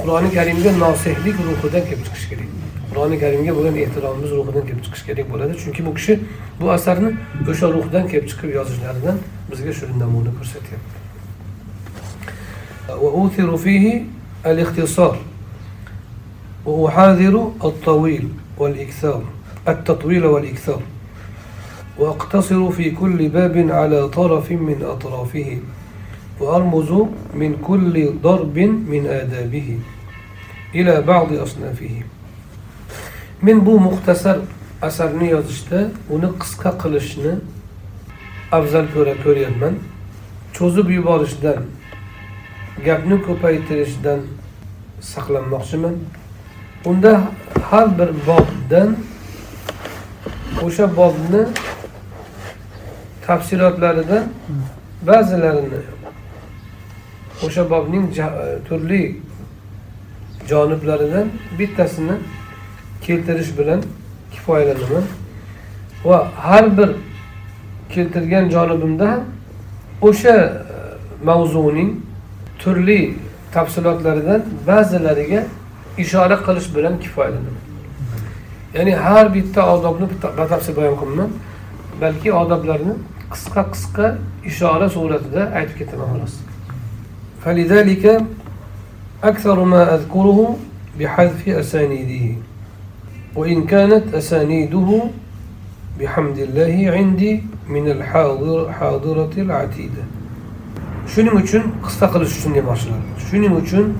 [0.00, 2.50] qur'oni karimga nosihlik ruhidan kelib chiqishi kerak
[2.90, 6.14] qur'oni karimga bo'lgan ehtiromimiz ruhidan kelib chiqishi kerak bo'ladi chunki bu kishi
[6.60, 7.10] bu asarni
[7.50, 9.16] o'sha ruhdan kelib chiqib yozishlaridan
[9.50, 10.96] bizga shu namuna ko'rsatyapti
[12.88, 14.04] وأوثر فيه
[14.46, 15.16] الاختصار
[16.66, 19.22] وأحاذر الطويل والإكثار
[19.68, 20.80] التطويل والإكثار
[22.01, 25.57] واقتصر في كل باب على طرف من أطرافه
[26.39, 26.91] وأرمز
[27.33, 28.57] من كل ضرب
[28.91, 29.79] من آدابه
[30.75, 31.95] إلى بعض أصنافه.
[33.43, 34.37] من بو مختصر
[34.83, 37.39] أسرني يزشتا ونقص كقلشنا.
[38.53, 39.77] أفزل كوراتوريا من؟
[40.53, 41.61] چوزو بيبارشدن
[42.85, 44.21] گبنو كوبايترشدن
[45.01, 45.95] سقلن مخشمن
[46.85, 47.19] ونده
[47.71, 48.95] هر بر بابدن
[50.63, 51.47] وشا بابدن
[53.27, 54.23] tafsilotlaridan
[55.07, 55.81] ba'zilarini
[57.45, 58.23] o'sha bobning e,
[58.67, 59.15] turli
[60.49, 61.27] joniblaridan
[61.59, 62.15] bittasini
[63.01, 63.81] keltirish bilan
[64.31, 65.03] kifoyalanaman.
[66.05, 66.89] Va har bir
[67.89, 69.23] keltirgan jonibimda ham
[70.01, 70.51] o'sha e,
[71.23, 71.95] mavzuning
[72.59, 73.15] turli
[73.53, 75.43] tafsilotlaridan ba'zilariga
[75.97, 77.61] ishora qilish bilan kifoyalanaman.
[78.73, 80.07] Ya'ni har bitta odobni
[80.37, 81.31] batafsil bayon qilmayman
[82.00, 82.94] balki odoblarni
[83.32, 84.06] qisqa qisqa
[84.50, 86.34] ishora suratida aytib ketaman xolos
[87.46, 88.04] فلذلك
[89.24, 90.56] أكثر ما أذكره
[91.00, 92.26] بحذف أسانيده
[93.36, 95.02] وإن كانت أسانيده
[96.00, 100.02] بحمد الله عندي من الحاضر حاضرة العتيدة
[101.06, 103.00] shuning uchun qisqa qilish uchun demoqchilar
[103.30, 103.94] shuning uchun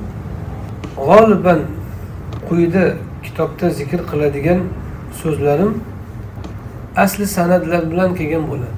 [0.97, 1.61] g'oliban
[2.49, 2.85] quyida
[3.23, 4.61] kitobda zikr qiladigan
[5.21, 5.73] so'zlarim
[6.96, 8.78] asli san'atlar bilan kelgan bo'ladi.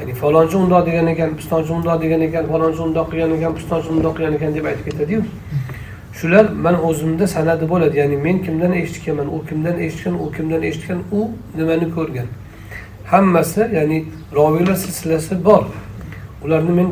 [0.00, 4.16] Ya'ni falonchi undoq degan ekan pistonchi undoq degan ekan falonchi undoq qilgan ekan pistonchi undoq
[4.16, 5.22] qilgan ekan deb aytib ketadiyu.
[6.18, 7.98] Shular man o'zimda san'ati bo'ladi.
[7.98, 12.26] Ya'ni men kimdan eshitganman u kimdan eshitgan u kimdan eshitgan u nimani ko'rgan.
[13.12, 14.04] Hammasi ya'ni
[14.34, 15.64] roviylar silsilasi bor.
[16.44, 16.88] Ularni men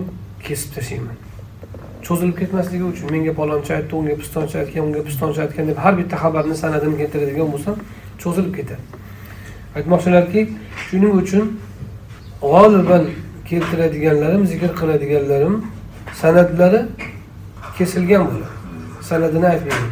[0.46, 1.16] kesib tashlayman.
[2.06, 6.16] Cho'zilib ketmasligi uchun menga palonchi aytdi unga pistonchi aytgan unga pistonchi aytgan deb har bitta
[6.22, 7.74] xabarni san'atini keltiradigan bo'lsam
[8.22, 8.99] cho'zilib ketadi.
[9.76, 10.40] Aytmoqchilarki
[10.86, 11.44] shuning uchun
[12.42, 13.04] g'oliban
[13.48, 15.54] keltiradiganlarim zikr qiladiganlarim
[16.20, 16.80] san'atlari
[17.78, 18.56] kesilgan bo'ladi.
[19.08, 19.90] San'atini aytmayman.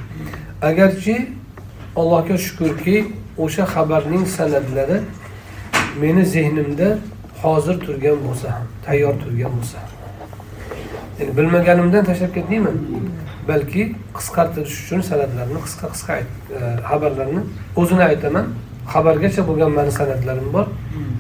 [0.71, 1.17] Agarchi
[2.01, 2.97] allohga shukurki
[3.45, 4.99] o'sha xabarning san'atlari
[6.03, 6.89] meni zehnimda
[7.43, 9.91] hozir turgan bo'lsa ham tayyor turgan bo'lsa ham.
[11.19, 12.77] Ya'ni bilmaganimdan tashlab ketmayman
[13.49, 13.83] balki
[14.17, 16.25] qisqartirish uchun san'atlarni qisqa qisqa e,
[16.91, 17.41] xabarlarni
[17.81, 18.47] o'zini aytaman.
[18.93, 20.67] Xabargacha bo'lgan mani san'atlarim bor.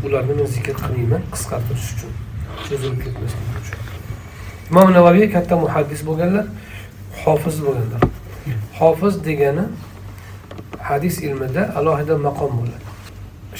[0.06, 2.10] Ularni men zikr qilmayman qisqartirish uchun.
[2.66, 3.78] Cho'zilib ketmasligi uchun.
[4.70, 6.46] Imom navaviy katta muhaddis bo'lganlar
[7.24, 8.02] hofiz bo'lganlar.
[8.78, 9.64] Hofiz degani
[10.88, 12.86] hadis ilmida alohida maqom bo'ladi.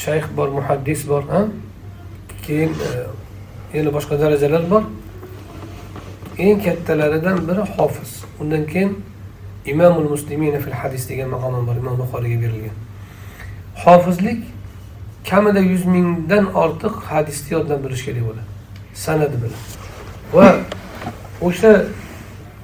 [0.04, 1.22] Shayx bor muhaddis bor
[2.46, 2.90] keyin e,
[3.76, 4.82] yana boshqa darajalar bor.
[6.44, 8.11] Eng kattalaridan biri hofiz.
[8.40, 8.90] Undan keyin
[9.72, 12.76] imomul muslimin fil hadis degan maqom bor imom buxoriyga berilgan.
[13.84, 14.44] Hofizlik
[15.30, 18.44] kamida yuz mingdan ortiq hadisni yoddan bilish kerak bo'ladi.
[18.94, 19.60] Sanadi bilan.
[20.34, 20.48] Va
[21.48, 21.72] o'sha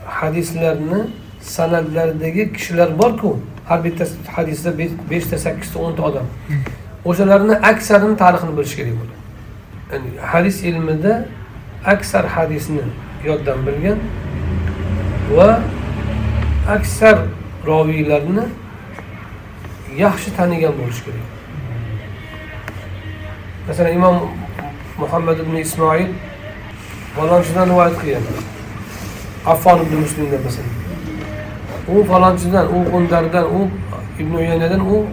[0.06, 1.00] hadislarni
[1.40, 3.30] sanadlaridagi kishilar borku
[3.68, 4.04] har bitta
[4.36, 4.70] hadisda
[5.10, 6.26] beshta sakkizta o'nta odam.
[7.04, 9.16] O'shalarni aksarini tarixini bilish kerak bo'ladi.
[9.92, 11.12] Ya'ni hadis ilmida
[11.94, 12.84] aksar hadisni
[13.28, 13.98] yoddan bilgan
[15.36, 15.60] va
[16.76, 17.18] aksar
[17.66, 18.44] roviylarni
[19.96, 21.26] yaxshi tanigan bo'lishi kerak.
[23.68, 24.16] Masalan imom
[24.98, 26.10] muhammad ibn ismoil
[27.16, 28.24] falonchidan rivoyat qilgan.
[29.52, 30.72] Affon ibn muslimdan masalan.
[31.92, 33.60] U falonchidan u g'undardan u
[34.18, 35.06] ibn uyanadan u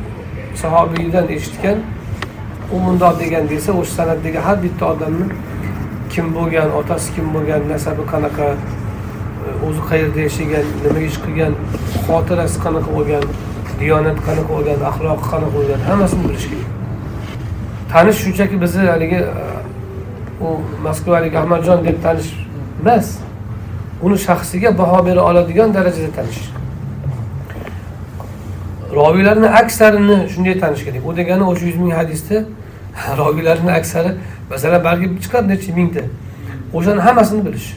[0.55, 1.77] sahobiydan eshitgan
[2.73, 5.25] u mundoq degan desa o'sha san'atdagi har bitta odamni
[6.13, 8.47] kim bo'lgan otasi kim bo'lgan nasabi qanaqa
[9.67, 11.53] o'zi qayerda yashagan nima ish qilgan
[12.07, 13.23] xotirasi qanaqa bo'lgan
[13.81, 16.69] diyonati qanaqa bo'lgan axloqi qanaqa bo'lgan hammasini bilish kerak.
[17.91, 19.19] Tanish shunchaki bizni haligi
[20.45, 20.47] u
[20.85, 22.29] moskvalik ahmadjon deb tanish
[22.81, 23.07] emas
[24.05, 26.41] uni shaxsiga baho bera oladigan darajada tanish.
[28.99, 31.01] Roviylarni aksarini shunday tanish kerak.
[31.09, 32.37] U degani o'sha yuz ming hadisda
[33.21, 34.11] roviylarni aksari
[34.49, 36.03] masalan balki chiqadi necha mingta.
[36.77, 37.67] O'shani hammasini bilish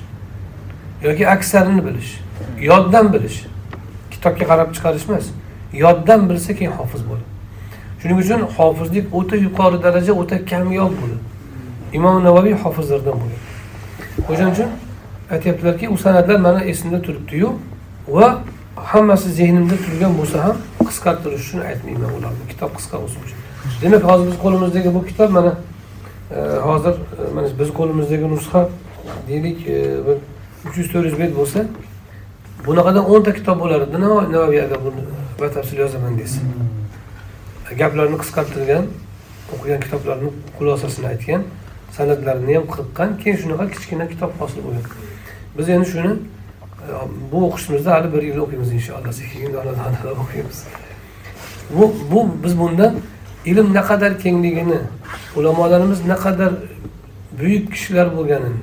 [1.07, 2.11] yoki aksarini bilish
[2.71, 3.39] yoddan bilish
[4.13, 5.27] kitobga qarab chiqarish emas.
[5.83, 7.27] Yoddan bilsa keyin hofiz bo'ladi.
[8.01, 11.23] Shuning uchun hofizlik o'ta yuqori daraja o'ta kamyob bo'ladi.
[11.93, 13.39] Imom navoiy hofizlardan bo'ladi.
[14.31, 14.71] O'shaning uchun
[15.31, 17.53] aytyaptilarki u san'atlar mana esimda turibdiyu
[18.09, 18.39] va
[18.77, 20.57] hammasi zehnimda turgan bo'lsa ham
[20.89, 23.39] qisqartirish uchun aytmayman ularni kitob qisqa bo'lsin uchun
[23.83, 25.53] demak hozir biz qo'limizdagi bu kitob mana
[26.37, 28.69] e, hozir e, mana biz qo'limizdagi nusxa
[29.29, 30.17] deylik e, bir
[30.69, 31.65] uch yuz to'rt yuz bet bo'lsa
[32.67, 35.03] bunaqadan o'nta kitob bo'lar edi navoiy agar buni
[35.41, 36.41] batafsil yozaman desa
[37.81, 38.85] gaplarni qisqartirgan
[39.55, 41.43] o'qigan kitoblarini xulosasini aytgan
[41.97, 44.85] san'atlarini ham qirqqan keyin shunaqa kichkina kitob hosil bo'lgan.
[45.57, 46.95] Biz endi shuni e,
[47.33, 49.73] bu o'qishimizda hali bir yil o'qiymiz inshaalloh sekin dona
[50.25, 50.59] o'qiymiz.
[51.77, 52.87] Bu bu biz bunda
[53.45, 54.79] ilm naqadar kengligini
[55.37, 56.53] ulamolarimiz naqadar
[57.41, 58.61] buyuk kishilar bo'lganini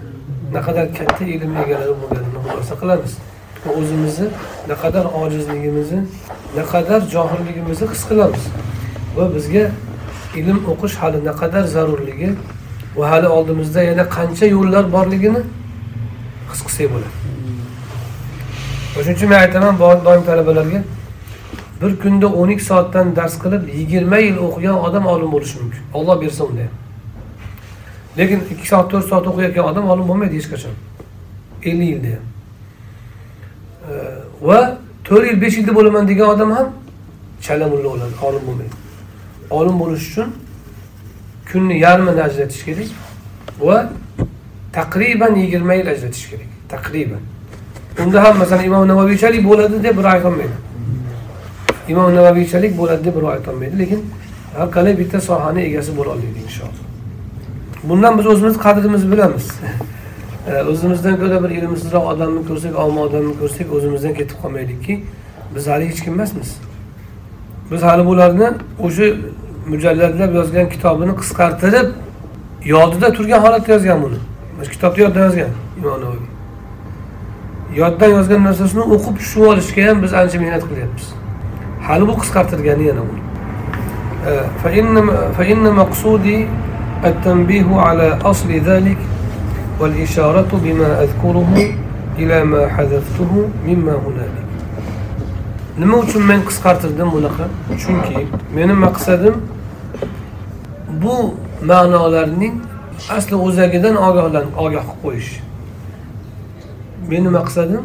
[0.58, 3.14] naqadar katta ilm egalari bo'lganini xulosa qilamiz
[3.66, 4.28] va o'zimizni
[4.72, 6.02] naqadar ojizligimizni
[6.60, 8.44] naqadar johilligimizni his qilamiz.
[9.18, 9.66] Va bizga
[10.40, 12.30] ilm o'qish hali naqadar zarurligi
[12.98, 15.42] va hali oldimizda yana qancha yo'llar borligini
[16.52, 17.16] his qilsak bo'ladi.
[18.98, 19.74] O'shaning uchun men aytaman
[20.08, 20.82] doim talabalarga
[21.82, 25.84] bir kunda o'n ikki soatdan dars qilib yigirma yil o'qigan odam olim bo'lishi mumkin.
[25.98, 26.76] Olloh bersa unda ham
[28.20, 30.76] lekin ikki soat to'rt soat o'qiyotgan odam olim bo'lmaydi hech qachon.
[31.70, 32.31] Ellik yilda ham
[34.48, 34.60] va
[35.08, 36.68] to'rt yil besh yilda bo'laman degan odam ham
[37.46, 38.76] chala mulla bo'ladi olim bo'lmaydi.
[39.50, 40.30] Olim bo'lish uchun
[41.52, 42.90] kunni yarmini ajratish kerak
[43.68, 43.78] va
[44.78, 47.24] taqriban yigirma yil ajratish kerak taqriban.
[48.04, 50.58] Unda ham masalan imom navaviychalik bo'ladi deb birov aytolmaydi
[51.92, 54.02] imom navaviychalik bo'ladi deb birov aytolmaydi lekin
[54.58, 56.86] har qalay bitta sohani egasi bo'la oladi inshaalloh
[57.90, 59.46] bundan biz o'zimiz qadrimizni bilamiz.
[60.71, 64.95] o'zimizdan ko'ra bir ilmsizroq odamni ko'rsak olma odamni ko'rsak o'zimizdan ketib qolmaylikki
[65.55, 66.51] biz hali hech kim emasmiz
[67.71, 68.49] biz hali bularni
[68.87, 69.09] o'sha
[69.73, 71.89] mujalladlab yozgan kitobini qisqartirib
[72.75, 74.19] yodida turgan holatda yozgan buni
[74.55, 76.25] mana shu kitobda yoddan yozgan imom navoiy
[77.81, 81.07] yoddan yozgan narsasini o'qib tushunib olishga ham biz ancha mehnat qilyapmiz
[81.89, 83.23] hali bu qisqartirgani yana uni
[85.39, 86.47] فإن مقصودي
[87.05, 88.99] التنبيه على أصل ذلك
[89.81, 91.53] والإشارة بما أذكره
[92.19, 93.33] إلى ما حذفته
[93.67, 94.47] مما هنالك
[95.79, 97.45] nima uchun men qisqartirdim bunaqa
[97.83, 99.35] chunki meni maqsadim
[101.03, 101.17] bu
[101.71, 102.55] ma'nolarning
[103.17, 105.31] asli o'zagidan ogohlan ogoh qilib qo'yish
[107.11, 107.85] meni maqsadim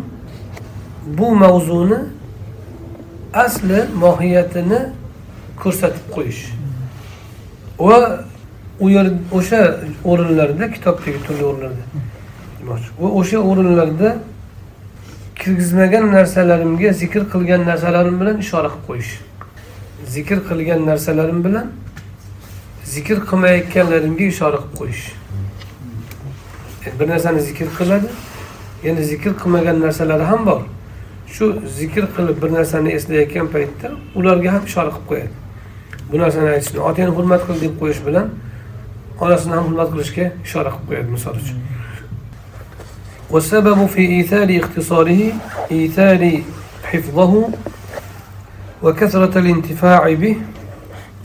[1.18, 2.00] bu mavzuni
[3.46, 4.80] asli mohiyatini
[5.62, 6.42] ko'rsatib qo'yish
[7.88, 8.00] va
[8.81, 11.85] u yer o'sha o'rinlarda kitobdagi turli o'rinlarda.
[12.61, 12.89] Demoqchi.
[13.01, 14.19] Va o'sha o'rinlarda
[15.37, 19.13] kirgizmagan narsalarimga zikr qilgan narsalarim bilan ishora qilib qo'yish.
[20.15, 21.67] Zikr qilgan narsalarim bilan
[22.95, 25.05] zikr qilmayotganlarimga ishora qilib qo'yish.
[26.87, 28.09] E, bir narsani zikr qiladi
[28.87, 30.63] yana zikr qilmagan narsalari ham bor.
[31.35, 31.45] Shu
[31.79, 35.35] zikr qilib bir narsani eslayotgan paytda ularga ham ishora qilib qo'yadi.
[36.13, 38.29] Bu narsani aytishni otangni hurmat qil deb qo'yish bilan
[39.20, 41.60] onasini ham hurmat qilishga ishora qilib qo'yadi misol uchun
[43.32, 45.22] والسبب في إيثار اختصاره
[45.72, 46.22] إيثار
[46.84, 47.34] حفظه
[48.84, 50.36] وكثرة الانتفاع به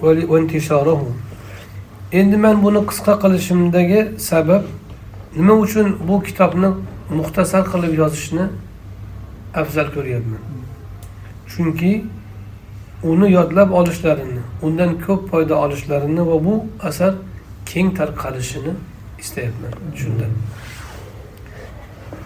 [0.02, 1.02] وانتشاره
[2.12, 4.62] endi man buni qisqa qilishimdagi sabab
[5.36, 6.70] nima uchun bu kitobni
[7.11, 8.44] muxtasar qilib yozishni
[9.54, 10.42] afzal ko'ryapman
[11.52, 11.92] chunki
[13.02, 16.54] uni yodlab olishlarini undan ko'p foyda olishlarini va bu
[16.88, 17.14] asar
[17.74, 18.74] keng tarqalishini
[19.19, 20.32] istayapman shundan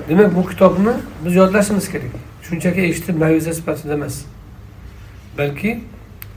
[0.09, 0.93] demak bu kitobni
[1.25, 2.11] biz yodlashimiz kerak.
[2.43, 4.21] Shunchaki eshitib maviza sifatida emas.
[5.37, 5.81] Balki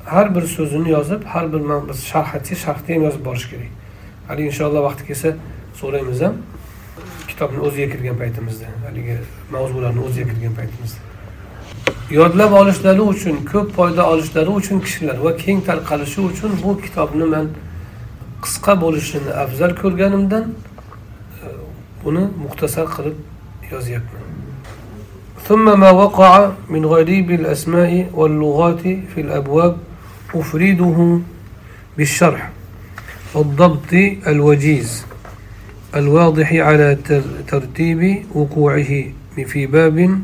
[0.05, 3.71] har bir so'zini yozib har bir biz sharhatchi sharhni ham yozib borish kerak.
[4.29, 5.29] Hali inshaalloh vaqti kelsa
[5.81, 6.35] so'raymiz ham.
[7.29, 9.17] Kitobni o'ziga kirgan paytimizda haligi
[9.53, 11.01] mavzularni o'ziga kirgan paytimizda.
[12.11, 17.47] Yodlab olishlari uchun ko'p foyda olishlari uchun kishilar va keng tarqalishi uchun bu kitobni man
[18.45, 20.45] qisqa bo'lishini afzal ko'rganimdan
[21.45, 21.47] e,
[22.05, 23.17] buni muxtasar qilib
[23.73, 24.29] yozyapman.
[25.49, 29.77] ثم ما وقع من غريب الأسماء واللغات في الأبواب
[30.35, 31.19] أفريده
[31.97, 32.51] بالشرح
[33.35, 33.93] والضبط
[34.27, 35.07] الوجيز
[35.97, 36.99] الواضح على
[37.49, 39.05] ترتيب وقوعه
[39.47, 40.21] في باب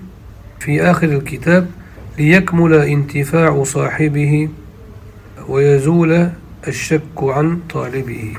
[0.60, 1.70] في آخر الكتاب
[2.18, 4.48] ليكمل انتفاع صاحبه
[5.48, 6.28] ويزول
[6.66, 8.34] Eşşekku an talibihi.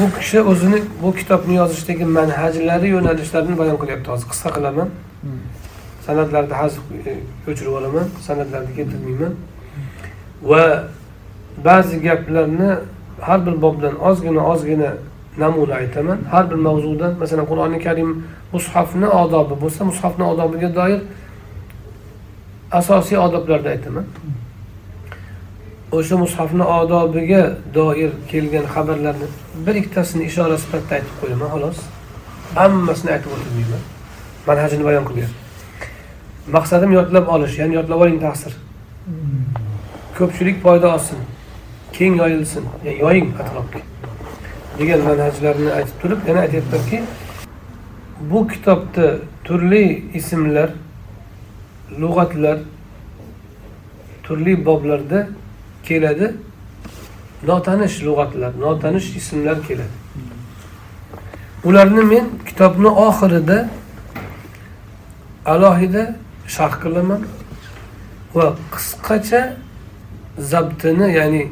[0.00, 4.28] Bu kishi o'zini bu kitobni yozishdagi manhajlari, yo'nalishlarini bayon qilyapti hozir.
[4.28, 4.88] Qisqa qilaman.
[6.06, 6.78] sanatlarni e, hazi
[7.48, 9.34] o'chirib olaman, sanatlarni keltirmayman.
[10.42, 10.84] Va
[11.64, 12.70] ba'zi gaplarni
[13.20, 14.90] har bir bobdan ozgina ozgina
[15.38, 16.18] namuna aytaman.
[16.30, 21.00] Har bir mavzudan, masalan, Qur'oni Karim mushafni odobi bo'lsa, mushafni odobiga doir
[22.72, 24.04] asosiy odoblarni aytaman.
[25.96, 27.42] O'sha mushofni odobiga
[27.74, 29.26] doir kelgan xabarlarni
[29.66, 31.78] bir ikkitasini ishora sifatida aytib qo'yaman xolos.
[32.54, 33.82] Hammasini aytib o'tirmayman.
[34.48, 35.40] Manhajini bayon qilyapman
[36.56, 38.52] maqsadim yodlab olish ya'ni yodlab oling ta'sir.
[40.18, 41.18] Ko'pchilik foyda olsin
[41.92, 42.64] keng yoyilsin
[43.00, 43.80] yoying atrofga
[44.78, 47.02] degan manhajlarni aytib turib yana aytyaptilarki
[48.30, 49.06] bu kitobda
[49.44, 49.84] turli
[50.20, 50.70] ismlar
[52.00, 52.58] lug'atlar
[54.22, 55.26] turli boblarda
[55.88, 56.34] keladi.
[57.46, 59.96] Notanish lug'atlar notanish ismlar keladi.
[61.64, 63.68] Ularni men kitobni oxirida
[65.46, 66.16] alohida
[66.46, 67.22] sharh qilaman
[68.34, 69.40] va qisqacha
[70.38, 71.42] zabtini ya'ni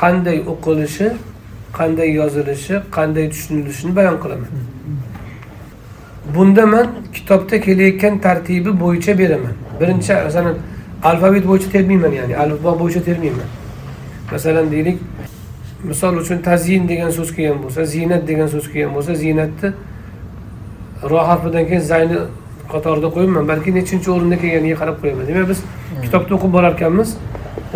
[0.00, 1.08] qanday o'qilishi
[1.78, 4.50] qanday yozilishi qanday tushunilishini bayon qilaman.
[6.34, 9.54] Bunda man kitobda kelayotgan tartibi bo'yicha beraman.
[9.80, 10.56] Birinchi masalan
[11.02, 13.48] alfabet bo'yicha termayman ya'ni alifbo bo'yicha termayman
[14.32, 14.98] masalan deylik
[15.84, 19.72] misol uchun tazyin degan so'z kelgan bo'lsa ziynat degan so'z kelgan bo'lsa ziynatni
[21.10, 22.18] ro harfidan keyin zayni
[22.72, 23.48] qatorida qo'yibman.
[23.48, 25.24] Balki nechinchi o'rinda kelganiga qarab qo'yaman.
[25.30, 25.58] Demak biz
[26.04, 27.08] kitobni o'qib borar ekanmiz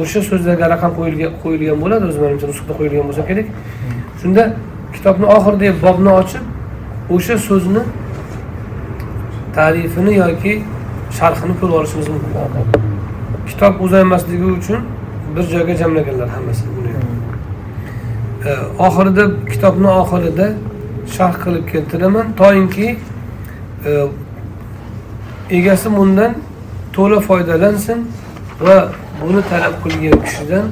[0.03, 3.47] o'sha so'zlarga raqam qo'yilgan qo'yilgan bo'ladi o'zi manimcha nusxada qo'yilgan bo'lsa kerak.
[4.21, 4.43] Shunda
[4.95, 6.45] kitobni oxirida bobni ochib
[7.17, 7.83] o'sha so'zni
[9.59, 10.55] tarifini yoki
[11.19, 12.84] sharhini ko'rib olishimiz mumkin
[13.49, 14.81] kitob uzaymasligi uchun
[15.37, 16.91] bir joyga jamlaganlar hammasini buni.
[18.49, 20.47] E, oxirida kitobni oxirida
[21.17, 22.27] sharh qilib keltiraman.
[22.37, 22.97] Toinki
[23.87, 24.07] e,
[25.51, 26.35] egasi bundan
[26.93, 28.07] to'la foydalansin
[28.61, 28.77] va
[29.23, 30.67] buni talab qilgan kishidan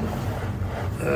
[1.07, 1.11] e,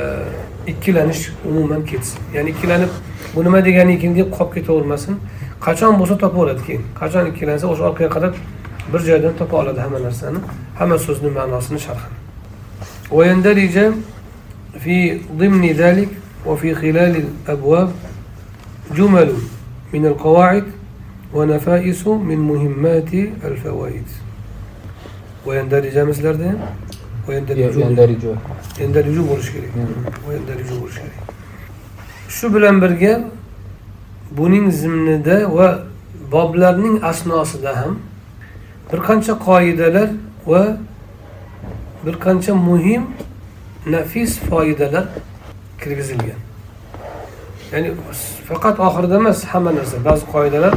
[0.67, 2.19] ikkilanish umuman ketsin.
[2.35, 2.93] Ya'ni ikkilanib
[3.35, 5.17] bu nima degani ekan deb qolib ketavermasin
[5.67, 6.83] qachon bo'lsa topaveradi keyin.
[7.01, 8.35] Qachon ikkilansa o'sha orqaga qarab
[8.94, 10.40] bir joydan topa oladi hamma narsani
[10.80, 12.22] hamma so'zni ma'nosini sharhini
[13.12, 13.92] ويندرج
[14.80, 16.10] في ضمن ذلك
[16.46, 17.92] وفي خلال الأبواب
[18.98, 19.34] جمل
[19.94, 20.64] من القواعد
[21.34, 23.14] ونفائس من مهمات
[23.44, 24.08] الفوائد
[25.46, 26.56] ويندرج مثل
[27.28, 28.24] ويندرج يندرج
[28.80, 29.74] يندرج bo'lishi kerak
[30.28, 31.18] ويندرج bo'lishi kerak
[32.30, 33.14] shu bilan birga
[34.38, 35.70] buning zimnida va
[36.32, 38.00] boblarning asnosida ham
[38.93, 40.09] bir qancha qoidalar
[40.47, 40.77] va
[42.05, 43.03] bir qancha muhim
[43.87, 45.07] nafis foydalar
[45.81, 46.41] kirgizilgan
[47.73, 47.91] ya'ni
[48.49, 50.75] faqat oxirida emas hamma narsa ba'zi qoidalar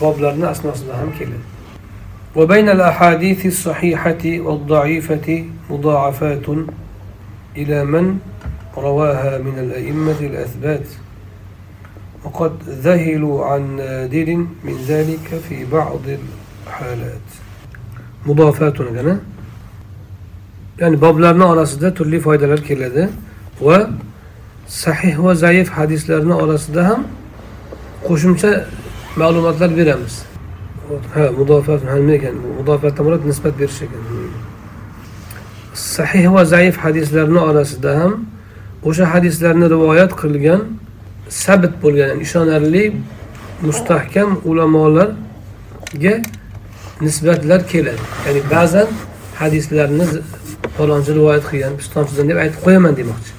[0.00, 1.46] boblarni asnosida ham keladi
[2.36, 6.46] وبين الأحاديث الصحيحة والضعيفة مضاعفات
[7.56, 8.18] إلى من
[8.76, 10.86] رواها من الأئمة الأثبات
[12.24, 16.04] وقد ذهلوا عن نادر من ذلك في بعض
[16.78, 17.26] halat.
[18.26, 19.14] Mudofatun gana
[20.80, 23.08] ya'ni boblarni orasida turli foydalar keladi.
[23.60, 23.90] Va
[24.66, 27.00] sahih va zaif hadislarni orasida ham
[28.08, 28.50] qo'shimcha
[29.20, 30.14] ma'lumotlar beramiz.
[31.14, 32.34] Ha mudofat nima ekan?
[32.58, 34.02] Mudofatdan murod nisbat berish ekan.
[35.74, 38.12] Sahih va zaif hadislarni orasida ham
[38.88, 40.60] o'sha hadislarni rivoyat qilgan
[41.28, 42.84] sabit bo'lgan ya'ni ishonarli
[43.66, 46.14] mustahkam ulamolarga
[47.00, 48.02] nisbatlar keladi.
[48.26, 48.88] Ya'ni ba'zan
[49.40, 50.06] hadislarni
[50.78, 53.32] falonchi rivoyat qilgan pistonchidan deb aytib qo'yaman demoqchi.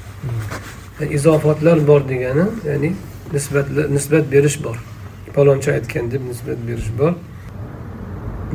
[0.99, 2.89] Yani izofatlar bor degani ya'ni
[3.33, 4.77] nisbatlar nisbat berish bor.
[5.35, 7.13] Falonchi aytgan deb nisbat berish bor.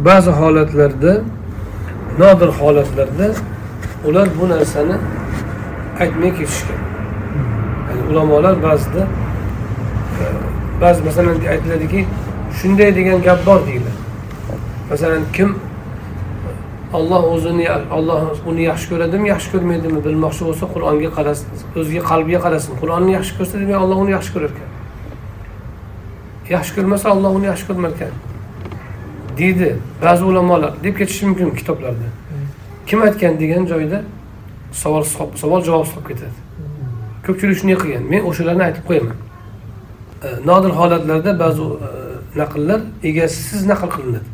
[0.09, 1.13] Ba'zi holatlarda
[2.21, 3.29] nodir holatlarda
[4.09, 4.97] ular bu narsani
[6.03, 6.81] aytmay ketishgan.
[7.89, 9.03] Ya'ni ulamolar ba'zida
[10.21, 10.25] e,
[10.81, 12.01] ba'zi masalan aytiladiki
[12.59, 13.94] shunday degan gap bor deyiladi
[14.91, 15.57] masalan kim
[16.93, 17.67] olloh o'zini
[17.97, 21.47] olloh uni yaxshi ko'radimi yaxshi ko'rmaydimi bilmoqchi bo'lsa qur'onga qarasin
[21.81, 22.73] o'ziga qalbiga qarasin.
[22.83, 24.71] Qur'onni yaxshi ko'rsa demak olloh uni yaxshi ko'rar ekan.
[26.55, 28.15] Yaxshi ko'rmasa olloh uni yaxshi ko'rmar ekan
[29.39, 29.69] deydi
[30.05, 30.73] ba'zi ulamolar.
[30.85, 32.09] Deb ketishi mumkin kitoblarda.
[32.89, 33.99] Kim aytgan degan joyda
[34.83, 35.05] savol
[35.43, 36.39] savol javob solib ketadi.
[37.27, 38.05] Ko'pchilik shunday qilgan.
[38.13, 39.19] Men o'shalarni aytib qo'yaman.
[40.27, 41.91] E, nodir holatlarda ba'zi e,
[42.41, 42.81] naqllar
[43.11, 44.34] egasisiz naql qilinadi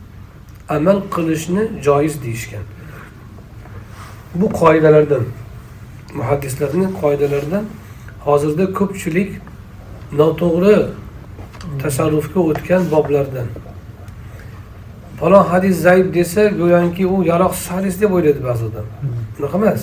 [0.75, 2.65] amal qilishni joiz deyishgan.
[4.35, 5.23] Bu qoidalardan
[6.19, 7.65] muhaddislarni qoidalaridan
[8.25, 9.31] hozirda ko'pchilik
[10.19, 10.77] noto'g'ri
[11.81, 13.47] tasarrufga o'tgan boblardan.
[15.19, 18.85] Falon hadis zaif desa go'yoki u yaroqsiz hadis deb o'ylaydi ba'zi odam
[19.39, 19.81] unaqa emas.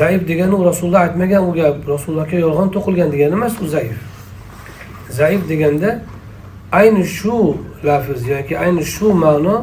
[0.00, 3.96] Zaif degani u rasululloh aytmagan u gap rasulullohga yolg'on to'qilgan degani emas u zaif.
[5.18, 5.90] Zaif deganda
[6.78, 7.56] ayni shu
[7.88, 9.56] lafz yoki ayni shu ma'no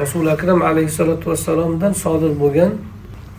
[0.00, 2.72] rasuli akram alayhissalotu vassalomdan sodir bo'lgan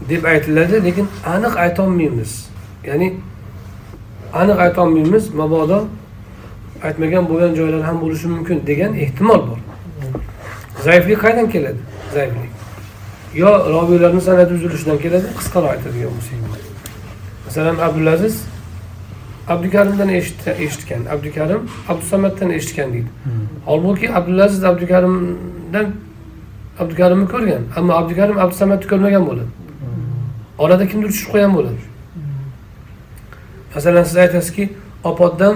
[0.09, 2.31] deb aytiladi lekin aniq aytolmaymiz.
[2.89, 3.07] Ya'ni
[4.41, 5.79] aniq aytolmaymiz mabodo
[6.87, 9.59] aytmagan bo'lgan joylar ham bo'lishi mumkin degan ehtimol bor.
[10.85, 11.81] Zaiflik qayerdan keladi?
[12.13, 12.51] Zaiflik.
[13.41, 16.39] Yo robiylarni san'ati uzilishidan keladi qisqaroq aytadigan bo'lsak
[17.45, 18.35] masalan abdulaziz
[19.47, 23.07] abdukarimdan eshitgan abdukarim abdusamaddan eshitgan deydi
[23.65, 25.87] holbuki abdulaziz abdukarimdan
[26.79, 29.51] abdukarimni ko'rgan ammo abdukarim abdusamadni ko'rmagan bo'ladi
[30.63, 31.81] orada kimdir tushib qolgan bo'ladi
[33.75, 34.69] masalan siz aytasizki
[35.03, 35.55] opoddan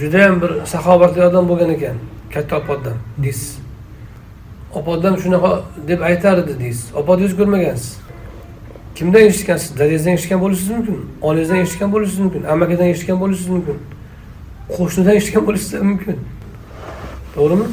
[0.00, 1.96] judayam bir saxovatli odam bo'lgan ekan
[2.34, 3.58] katta opoddan deysiz
[4.78, 5.52] opoddan shunaqa
[5.88, 8.05] deb aytar edi deysiz opodingiz ko'rmagansiz
[8.96, 10.96] kimdan eshitgansiz dadangizdan eshitgan bo'lishingiz mumkin.
[11.22, 12.42] Onangizdan eshitgan bo'lishingiz mumkin.
[12.52, 13.76] Amakidan eshitgan bo'lishingiz mumkin.
[14.76, 16.16] Qo'shnidan eshitgan bo'lishingiz mumkin.
[17.34, 17.66] To'g'rimi?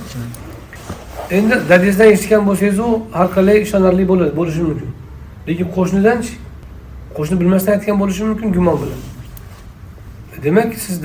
[1.31, 4.89] Endi dadangizdan eshitgan bo'lsangiz u har qalay ishonarli bo'ladi bo'lishi mumkin.
[5.47, 6.33] Lekin qo'shnidanchi
[7.17, 8.99] qo'shni bilmasdan aytgan bo'lishi mumkin gumon bilan.
[10.43, 10.95] Demak siz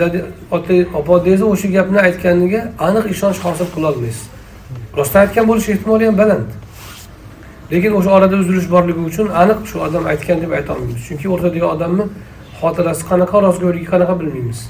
[0.57, 4.25] ota opa odangizni o'sha gapni aytganiga aniq ishonch hosil qilolmaysiz
[4.99, 6.49] rostdan aytgan bo'lish ehtimoli ham baland.
[7.73, 12.05] Lekin o'sha orada uzilish borligi uchun aniq shu odam aytgan deb aytolmaymiz chunki o'rtadagi odamni
[12.61, 14.61] xotirasi qanaqa rostgo'yligi qanaqa bilmaymiz.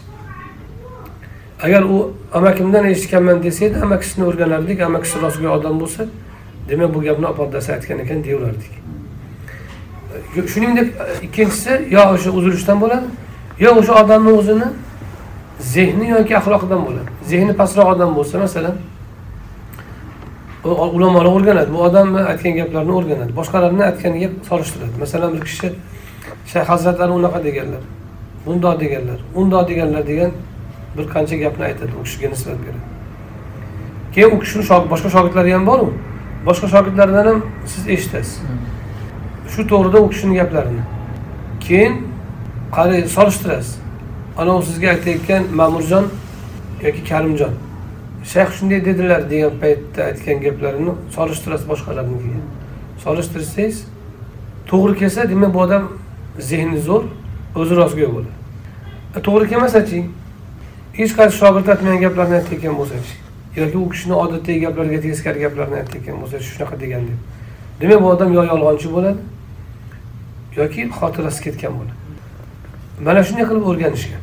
[1.66, 1.96] Agar u
[2.38, 3.42] amakimdan eshitganman?
[3.42, 6.02] desa edi amakisini o'rganardik amakisi rostgo'y odam bo'lsa
[6.68, 8.72] demak bu gapni opadasi aytgan ekan deyaverardik.
[10.52, 10.88] Shuningdek
[11.26, 13.06] ikkinchisi yo o'sha uzilishdan bo'ladi
[13.64, 14.68] yo o'sha odamni o'zini
[15.74, 17.10] zehni yoki axloqidan bo'ladi.
[17.30, 18.74] Zehni pastroq odam bo'lsa masalan
[20.64, 21.72] ulamolar o'rganadi.
[21.72, 23.32] Bu odamni aytgan gaplarini o'rganadi.
[23.40, 24.94] Boshqalarni aytganiga solishtiradi.
[25.00, 25.72] Masalan bir kishi
[26.52, 27.82] shayx hazratlari unaqa deganlar
[28.46, 30.30] bundoq deganlar undoq deganlar degan
[30.96, 31.92] bir qancha gapni aytadi.
[32.00, 32.98] U kishiga nisbat beradi
[34.14, 35.92] keyin u kishini boshqa shogirdlari ham boru.
[36.46, 38.40] Boshqa shogirdlaridan ham siz eshitasiz
[39.52, 40.82] shu to'g'rida u kishini gaplarini.
[41.66, 41.92] Keyin
[42.76, 43.78] qarang solishtirasiz.
[44.40, 46.04] Anavi sizga aytayotgan ma'murjon
[46.86, 47.52] yoki karimjon
[48.32, 52.40] shayx shunday dedilar degan paytda aytgan gaplarini solishtirasiz boshqalarnikiga.
[53.04, 53.76] Solishtirsangiz
[54.70, 55.84] to'g'ri kelsa demak bu odam
[56.38, 57.04] zehni zo'r
[57.60, 58.32] o'zi rostgo'y bo'ladi.
[59.16, 60.04] E, to'g'ri kelmasachi
[60.98, 63.14] hech qaysi shogird aytmagan gaplarni aytayotgan bo'lsachi
[63.56, 67.18] yoki u kishini odatdagi gaplariga teskari gaplarni aytayotgan bo'lsa shunaqa degan deb
[67.80, 69.20] demak bu odam yo yolg'onchi bo'ladi
[70.56, 71.94] yoki xotirasi ketgan bo'ladi.
[73.06, 74.22] Mana shunday qilib o'rganishgan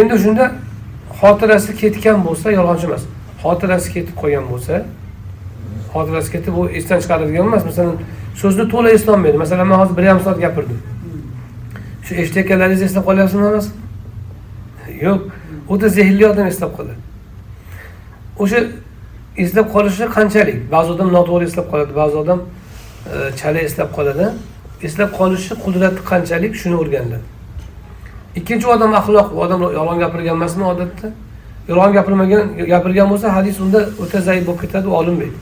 [0.00, 0.44] endi shunda
[1.20, 3.04] xotirasi ketgan bo'lsa yolg'onchi emas.
[3.42, 4.84] Xotirasi ketib qolgan bo'lsa
[5.92, 7.64] xotirasi ketib u esdan chiqaradigan emas.
[7.70, 7.96] Masalan
[8.40, 10.78] so'zni to'la eslolmaydi masalan man hozir bir yarim soat gapirdim.
[12.04, 13.66] Shu eshitayotganlaringizni eslab qolyapsizmi emas?
[15.04, 15.20] Yo'q.
[15.72, 17.00] O'ta zehnli odam eslab qoladi.
[18.42, 18.60] O'sha
[19.44, 20.58] eslab qolishi qanchalik?
[20.74, 22.38] Ba'zi odam noto'g'ri eslab qoladi ba'zi odam
[23.12, 24.30] e, chala eslab qoladi.
[24.88, 26.52] Eslab qolishi qudrati qanchalik?
[26.62, 27.37] Shuni o'rganiladi.
[28.36, 31.12] Ikkinchi odam axloq u odam yolg'on gapirgan emasmi odatda?
[31.68, 35.38] Yolg'on gapirmagan gapirgan bo'lsa hadis unda o'ta zaif bo'lib ketadi u olinmaydi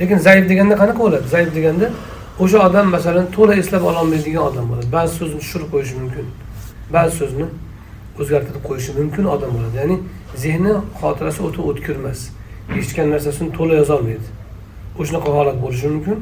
[0.00, 1.28] lekin zaif deganda qanaqa bo'ladi?
[1.28, 1.90] Zaif deganda
[2.38, 4.88] o'sha odam masalan to'la eslab ololmaydigan odam bo'ladi.
[4.96, 6.26] Ba'zi so'zni tushirib qo'yishi mumkin.
[6.94, 7.46] Ba'zi so'zni
[8.20, 9.76] o'zgartirib qo'yishi mumkin odam bo'ladi.
[9.82, 9.96] Ya'ni
[10.44, 12.20] zehni xotirasi o'ta o'tkir emas
[12.78, 14.28] eshitgan narsasini to'la yozolmaydi.
[15.00, 16.18] O'shanaqa holat bo'lishi mumkin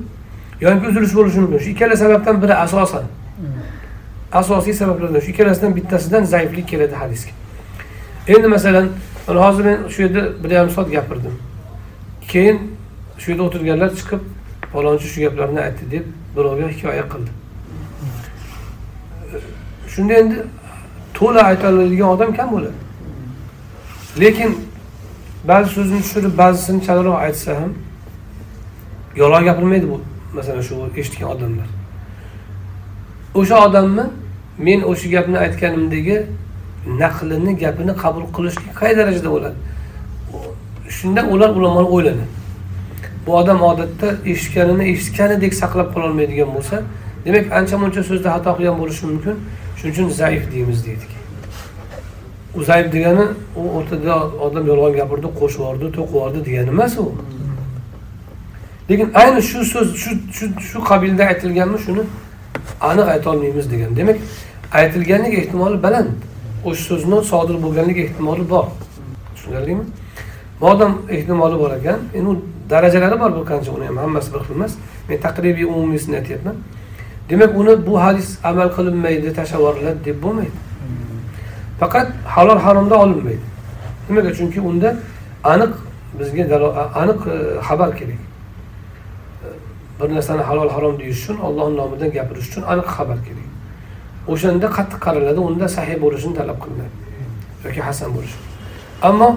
[0.64, 1.58] yoki uzilish bo'lishi mumkin.
[1.64, 3.04] Shu ikkala sababdan biri asosan.
[3.38, 3.62] Hmm.
[4.34, 7.32] Asosiy sabablardan shu ikkalasidan bittasidan zaiflik keladi hadisga.
[8.28, 8.88] Endi masalan
[9.28, 11.34] mana hozir men shu yerda bir yarim soat gapirdim.
[12.28, 12.76] Keyin
[13.18, 14.22] shu yerda o'tirganlar chiqib
[14.72, 16.04] falonchi shu gaplarni aytdi deb
[16.36, 17.30] birovga hikoya qildi.
[19.88, 20.36] Shunda endi
[21.14, 22.78] to'la aytoladigan odam kam bo'ladi.
[24.20, 24.50] Lekin
[25.48, 27.72] ba'zi so'zni tushirib ba'zisini chalroq aytsa ham
[29.20, 30.00] yolg'on gapirmaydi bu
[30.36, 31.68] masalan shu eshitgan odamlar.
[33.34, 34.04] O'sha odamni
[34.58, 36.16] men o'sha gapni aytganimdagi
[37.02, 39.56] naqlini gapini qabul qilishlik qay darajada bo'ladi
[40.98, 42.26] shunda ular ulamolar o'ylanadi
[43.26, 46.82] bu odam odatda eshitganini eshitganidek saqlab qololmaydigan bo'lsa
[47.24, 49.36] demak ancha muncha so'zda xato qilgan bo'lishi mumkin.
[49.76, 51.12] Shuning uchun zaif deymiz deydik
[52.56, 53.24] u zaif degani
[53.56, 54.14] u o'rtada
[54.46, 57.06] odam yolg'on gapirdi qo'shib yubordi to'qib yubordi degani emas u.
[58.90, 62.02] Lekin ayni shu so'z shu shu shu qabilda aytilganmi shuni
[62.80, 63.96] aniq aytolmaymiz degan.
[63.96, 64.16] Demak
[64.72, 66.10] aytilganlik ehtimoli baland.
[66.64, 68.66] O'sha so'zni sodir bo'lganlik ehtimoli bor.
[69.34, 69.84] Tushunarlimi?
[70.60, 74.54] Modam ehtimoli bor ekan endi u darajalari bor bir qancha uni ham hammasi bir xil
[74.54, 74.72] emas.
[75.08, 76.56] Men taqribiy umumiysini aytyapman.
[77.30, 80.56] Demak uni bu hadis amal qilinmaydi tashlab deb bo'lmaydi.
[81.80, 83.44] Faqat halol haromda olinmaydi.
[84.08, 84.34] Nimaga?
[84.38, 84.96] Chunki unda
[85.44, 85.72] aniq
[86.18, 86.44] bizga
[87.02, 87.36] aniq e,
[87.68, 88.20] xabar kerak.
[90.00, 93.48] Bir narsani halol harom deyish uchun ollohni nomidan gapirish uchun aniq xabar kerak.
[94.32, 96.94] O'shanda qattiq qaraladi unda sahiy bo'lishini talab qilinadi.
[97.64, 98.38] Yoki hasan bo'lishi.
[99.08, 99.28] Ammo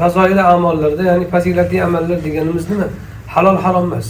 [0.00, 2.88] fazoili amollarda ya'ni fazilatli amallar deganimiz nima?
[3.34, 4.08] Halol harom emas.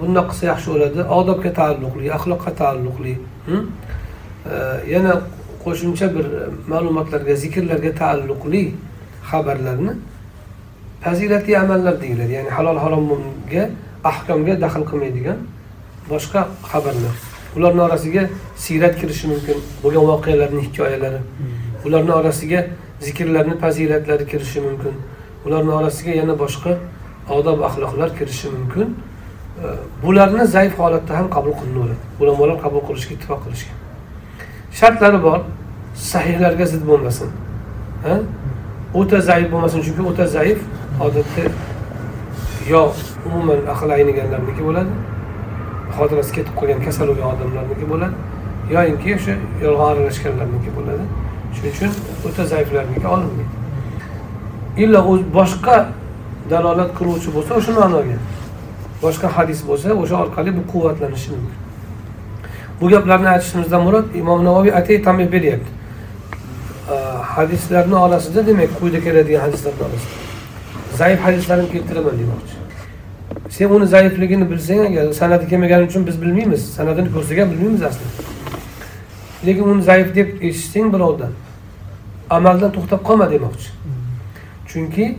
[0.00, 1.00] Bundoq qilsa yaxshi bo'ladi.
[1.18, 3.12] Odobga taalluqli axloqqa taalluqli
[3.46, 3.62] hm?
[4.94, 5.12] yana
[5.64, 6.26] qo'shimcha bir
[6.72, 8.62] ma'lumotlarga zikrlarga taalluqli
[9.30, 9.92] xabarlarni
[11.04, 12.32] fazilatli amallar deyiladi.
[12.32, 13.64] Ya'ni halol haromga
[14.04, 15.38] ahkomga daxl qilmaydigan
[16.10, 16.40] boshqa
[16.70, 17.14] xabarlar.
[17.56, 18.22] Ularni orasiga
[18.64, 21.20] siyrat kirishi mumkin bo'lgan voqealarni hikoyalari.
[21.86, 22.60] Ularni orasiga
[23.06, 24.94] zikrlarni fazilatlari kirishi mumkin.
[25.46, 26.72] Ularni orasiga yana boshqa
[27.38, 28.88] odob axloqlar kirishi mumkin.
[30.02, 33.76] Bularni zaif holatda ham qabul qilinaveradi ulamolar qabul qilishga ittifoq qilishgan
[34.78, 35.40] shartlari bor.
[36.12, 37.28] Sahihlarga zid bo'lmasin.
[39.00, 40.60] O'ta zaif bo'lmasin chunki o'ta zaif
[41.06, 41.44] odatda
[42.72, 42.82] yo
[43.26, 44.92] umuman aqli ayniganlarniki bo'ladi
[45.96, 48.14] xotirasi ketib qolgan kasal bo'lgan odamlarniki bo'ladi
[48.70, 49.34] yoyinki o'sha
[49.64, 51.04] yolg'on aralashganlarniki bo'ladi.
[51.56, 51.90] Shuning uchun
[52.26, 53.52] o'ta zaiflarniki olinmaydi.
[54.82, 55.00] Illo
[55.38, 55.76] boshqa
[56.50, 58.16] dalolat qiluvchi bo'lsa o'sha ma'noga.
[59.04, 61.58] Boshqa hadis bo'lsa o'sha orqali bu quvvatlanishi mumkin.
[62.80, 65.70] Bu gaplarni aytishimizdan murod imom navoiy atay tanbeh beryapti.
[67.34, 70.31] Hadislarni orasida demak quyida keladigan hadislarni orasida
[70.96, 72.54] zaif hadislarni keltiraman demoqchi.
[73.50, 78.12] Sen uni zaifligini bilsang agar san'ati kelmagani uchun biz bilmaymiz san'atini ko'rsak ham bilmaymiz aslida.
[79.46, 81.32] Lekin uni zaif deb eshitsang birovdan
[82.30, 83.68] amaldan to'xtab qolma demoqchi.
[84.70, 85.18] Chunki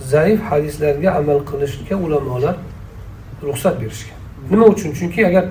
[0.00, 2.56] zaif hadislarga amal qilishga ulamolar
[3.42, 4.18] ruxsat berishgan.
[4.50, 4.90] Nima uchun?
[4.98, 5.44] Chunki agar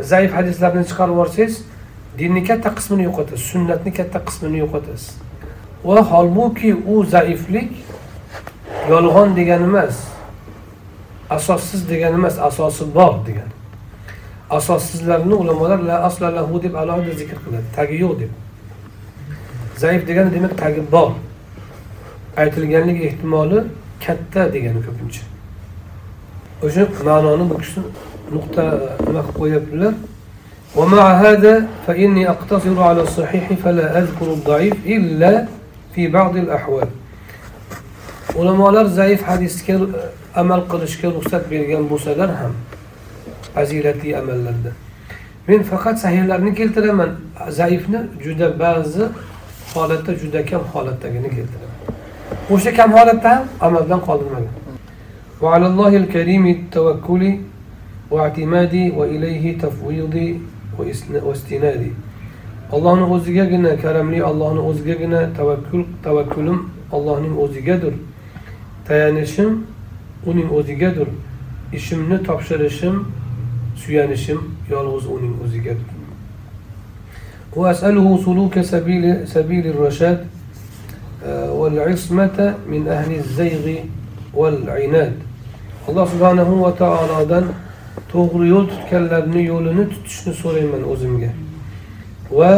[0.00, 1.54] zaif hadislarni chiqarib yuborsangiz
[2.18, 5.10] dinni katta qismini yo'qotasiz sunnatni katta qismini yo'qotasiz.
[5.84, 7.70] Va holbuki u zaiflik
[8.89, 9.95] yolg'on degani emas
[11.29, 13.53] asossiz degani emas asosi bor degani
[14.49, 18.31] asossizlarni ulamolar la asla lahu deb alohida zikr qiladi tagi yo'q deb
[19.77, 21.11] zaif degani demak tagi bor
[22.41, 23.59] aytilganlik ehtimoli
[24.05, 25.23] katta degani ko'pincha
[26.65, 27.81] o'sha ma'noni bu kishi
[28.35, 28.63] nuqta
[29.05, 29.93] nima qilib qo'yyaptilar
[30.75, 35.45] ومع هذا فإني أقتصر على الصحيح فلا أذكر الضعيف إلا
[35.95, 36.87] في بعض الأحوال
[38.35, 39.75] ulamolar zaif hadisga
[40.35, 42.53] amal qilishga ruxsat bergan bo'lsalar ham
[43.53, 44.71] fazilatli amallarda
[45.47, 47.11] men faqat sahihlarni keltiraman
[47.59, 49.03] zaifni juda ba'zi
[49.73, 51.77] holatda juda kam holatdagina keltiraman
[52.53, 54.55] o'sha kam holatda ham amaldan qoldirmagan
[55.43, 57.23] وعلى الله الكريم التوكل
[58.11, 60.29] واعتمادي وإليه تفويضي
[61.27, 61.91] واستنادي
[62.73, 66.57] allohni o'zigagina karamli allohni o'zigagina tavakkul tavakkulim
[66.95, 67.93] allohning o'zigadir
[68.87, 69.65] tayanishim
[70.25, 71.07] uning o'zigadir
[71.73, 72.95] ishimni topshirishim
[73.75, 74.39] suyanishim
[74.69, 75.89] yolg'iz uning o'zigadir
[77.55, 80.19] وأسأله سلوك سبيل سبيل الرشاد
[81.59, 82.37] والعصمة
[82.71, 83.65] من أهل الزيغ
[84.33, 85.13] والعناد
[85.87, 87.45] alloh subhanahu va taolodan
[88.11, 91.31] to'g'ri yo'l tutganlarni yo'lini tutishni so'rayman o'zimga
[92.31, 92.51] va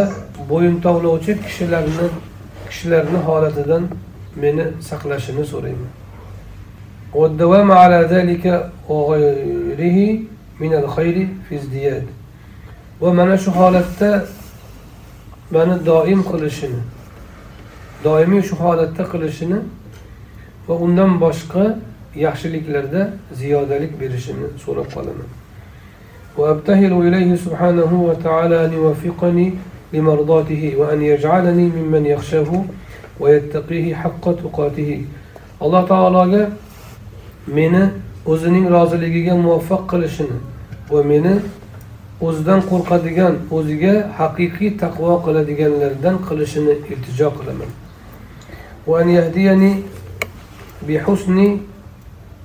[0.50, 2.08] bo'yin tovlovchi kishilarni
[2.70, 3.84] kishilarni holatidan
[4.42, 5.90] meni saqlashini so'rayman
[7.15, 10.19] والدوام على ذلك وغيره
[10.61, 12.07] من الخير في ازدياد.
[13.01, 14.29] ومعنى شو من
[15.53, 16.81] معنى دائم قلشنا
[18.05, 19.63] دائمي شو حالته قلشنا
[20.69, 21.75] وعندن باشقى
[22.17, 25.27] زيادة زيادلك برشنا سورة قلنا
[26.39, 29.55] وأبتهل إليه سبحانه وتعالى أن يوفقني
[29.93, 32.65] لمرضاته وأن يجعلني ممن يخشاه
[33.21, 35.05] ويتقيه حق تقاته.
[35.63, 36.49] الله تعالى
[37.50, 37.84] meni
[38.26, 40.38] o'zining roziligiga muvaffaq qilishini
[40.92, 41.34] va meni
[42.22, 47.72] o'zidan qo'rqadigan o'ziga haqiqiy taqvo qiladiganlardan qilishini iltijo qilaman
[48.88, 49.72] وأن يهديني
[50.88, 51.58] بحسن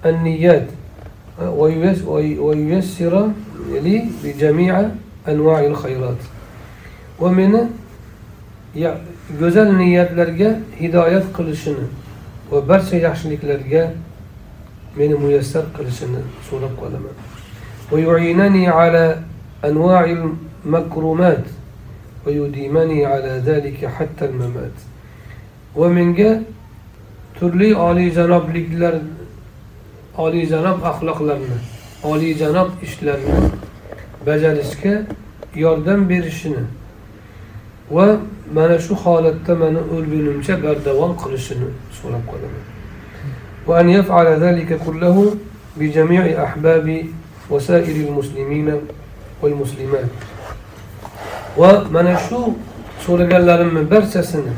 [0.06, 0.66] النيات
[1.60, 3.14] وييس- وي- وييسر
[3.84, 4.74] لي بجميع
[5.28, 6.20] أنواع الخيرات
[7.20, 7.52] ومن
[8.74, 8.96] ya-
[9.40, 10.50] go'zal niyatlarga
[10.80, 11.84] hidoyat qilishini
[12.50, 13.82] va barcha yaxshiliklarga
[14.96, 17.16] meni muyassar qilishini so'rab qolaman
[17.92, 19.18] ويعينني على
[19.64, 20.04] أنواع
[20.64, 21.44] المكرمات
[22.26, 24.76] ويديمني على ذلك حتى الممات
[25.76, 26.42] ومنga
[27.38, 28.94] turli oliyjanobliklar
[30.18, 31.58] oliyjanob axloqlarni
[32.04, 33.34] oliyjanob ishlarni
[34.26, 35.02] bajarishga
[35.54, 36.64] yordam berishini
[37.90, 38.06] va
[38.54, 41.68] mana shu holatda mani o'lgunimcha bardavom qilishini
[41.98, 42.73] so'rab qolaman
[43.67, 45.35] وأن يفعل ذلك كله
[45.77, 47.05] بجميع أحباب
[47.49, 48.81] وسائر المسلمين
[49.41, 50.09] والمسلمات.
[51.57, 52.51] ومن شو
[53.05, 54.53] سورق اللارم من برسة سنة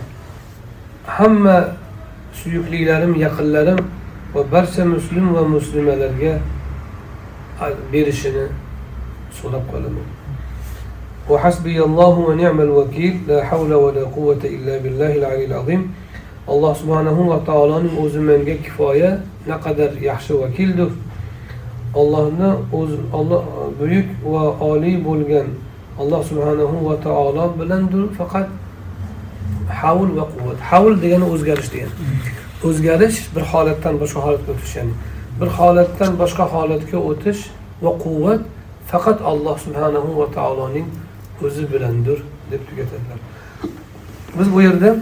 [1.20, 1.64] هم
[2.44, 3.86] سيوك ليلارم يقل لارم
[4.36, 5.94] وبرس مسلم ومسلمة
[9.42, 10.08] سورة قال لهم
[11.30, 15.94] وحسبي الله ونعم الوكيل لا حول ولا قوة إلا بالله العلي العظيم.
[16.48, 19.12] Alloh subhanahu va taoloning o'zi menga kifoya
[19.48, 20.92] naqadar yaxshi vakildir.
[21.94, 22.50] Ollohni
[22.80, 23.42] o'zi olloh
[23.80, 25.48] buyuk va oliy bo'lgan
[26.02, 28.48] alloh subhanahu va taolo bilandir faqat
[29.82, 30.60] havl va quvvat.
[30.72, 31.94] Havl degani o'zgarish degani.
[32.68, 34.94] O'zgarish bir holatdan boshqa holatga o'tish ya'ni
[35.40, 37.42] bir holatdan boshqa holatga o'tish
[37.84, 38.42] va quvvat
[38.92, 40.88] faqat alloh subhanahu va taoloning
[41.46, 42.20] o'zi bilandir
[42.52, 43.20] deb tugatadilar.
[44.40, 44.96] Biz bu yerda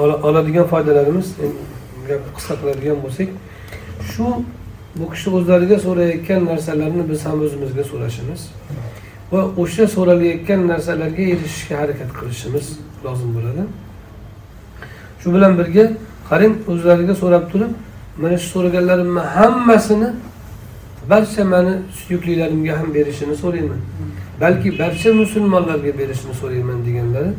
[0.00, 1.62] oladigan foydalarimiz endi
[2.08, 3.28] gapni qisqa qiladigan bo'lsak
[4.10, 4.26] shu
[4.98, 8.40] bu kishi o'zlariga so'rayotgan narsalarni biz ham o'zimizga so'rashimiz
[9.32, 12.66] va o'sha so'ralayotgan narsalarga erishishga harakat qilishimiz
[13.04, 13.62] lozim bo'ladi.
[15.20, 15.84] Shu bilan birga
[16.30, 17.72] qarang o'zlariga so'rab turib
[18.22, 20.08] mana shu so'raganlarimni hammasini
[21.10, 23.80] barcha mani suyuklilarimga ham berishini so'rayman.
[24.42, 27.30] Balki barcha musulmonlarga berishini so'rayman deganlari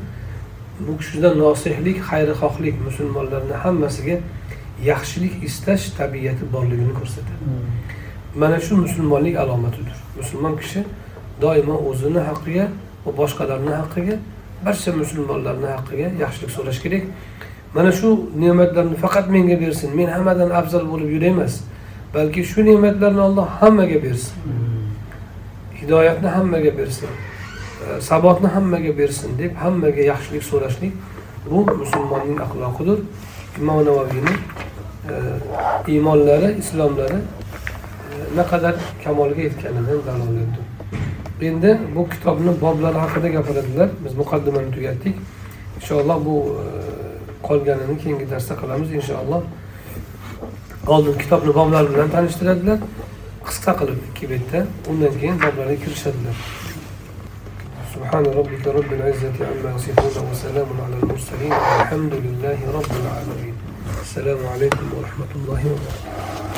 [0.79, 4.17] bu kishida nosihlik xayrixohlik musulmonlarni hammasiga
[4.89, 7.43] yaxshilik istash tabiati borligini ko'rsatadi.
[8.35, 9.97] Mana shu musulmonlik alomatidir.
[10.17, 10.83] Musulmon kishi
[11.41, 12.65] doimo o'zini haqqiga
[13.05, 14.15] va boshqalarni haqqiga
[14.65, 17.03] barcha musulmonlarni haqqiga yaxshilik so'rash kerak.
[17.75, 18.09] Mana shu
[18.43, 21.53] ne'matlarni faqat menga bersin men hammadan afzal bo'lib yuray emas
[22.13, 24.35] balki shu ne'matlarni alloh hammaga bersin.
[25.79, 27.09] Hidoyatni hammaga bersin
[28.01, 30.93] sabotni hammaga bersin deb hammaga yaxshilik so'rashlik
[31.51, 32.99] bu musulmonning axloqidir.
[33.61, 34.33] Imom navoiyni
[35.09, 35.13] e,
[35.91, 40.65] iymonlari islomlari e, naqadar kamolga yetganidan dalolatdir.
[41.41, 43.89] Endi bu kitobni boblari haqida gapiradilar.
[44.05, 45.15] Biz muqaddimani tugatdik.
[45.77, 46.63] Inshaalloh bu e,
[47.47, 49.41] qolganini keyingi darsda qilamiz inshaalloh
[50.87, 52.79] oldin kitobni boblari bilan tanishtiradilar.
[53.47, 56.35] Qisqa qilib ikki betda undan keyin boblarga kirishadilar.
[58.07, 63.55] سبحان ربك رب العزة عما يصفون وسلام على المرسلين والحمد لله رب العالمين.
[64.01, 66.47] السلام عليكم ورحمة الله وبركاته.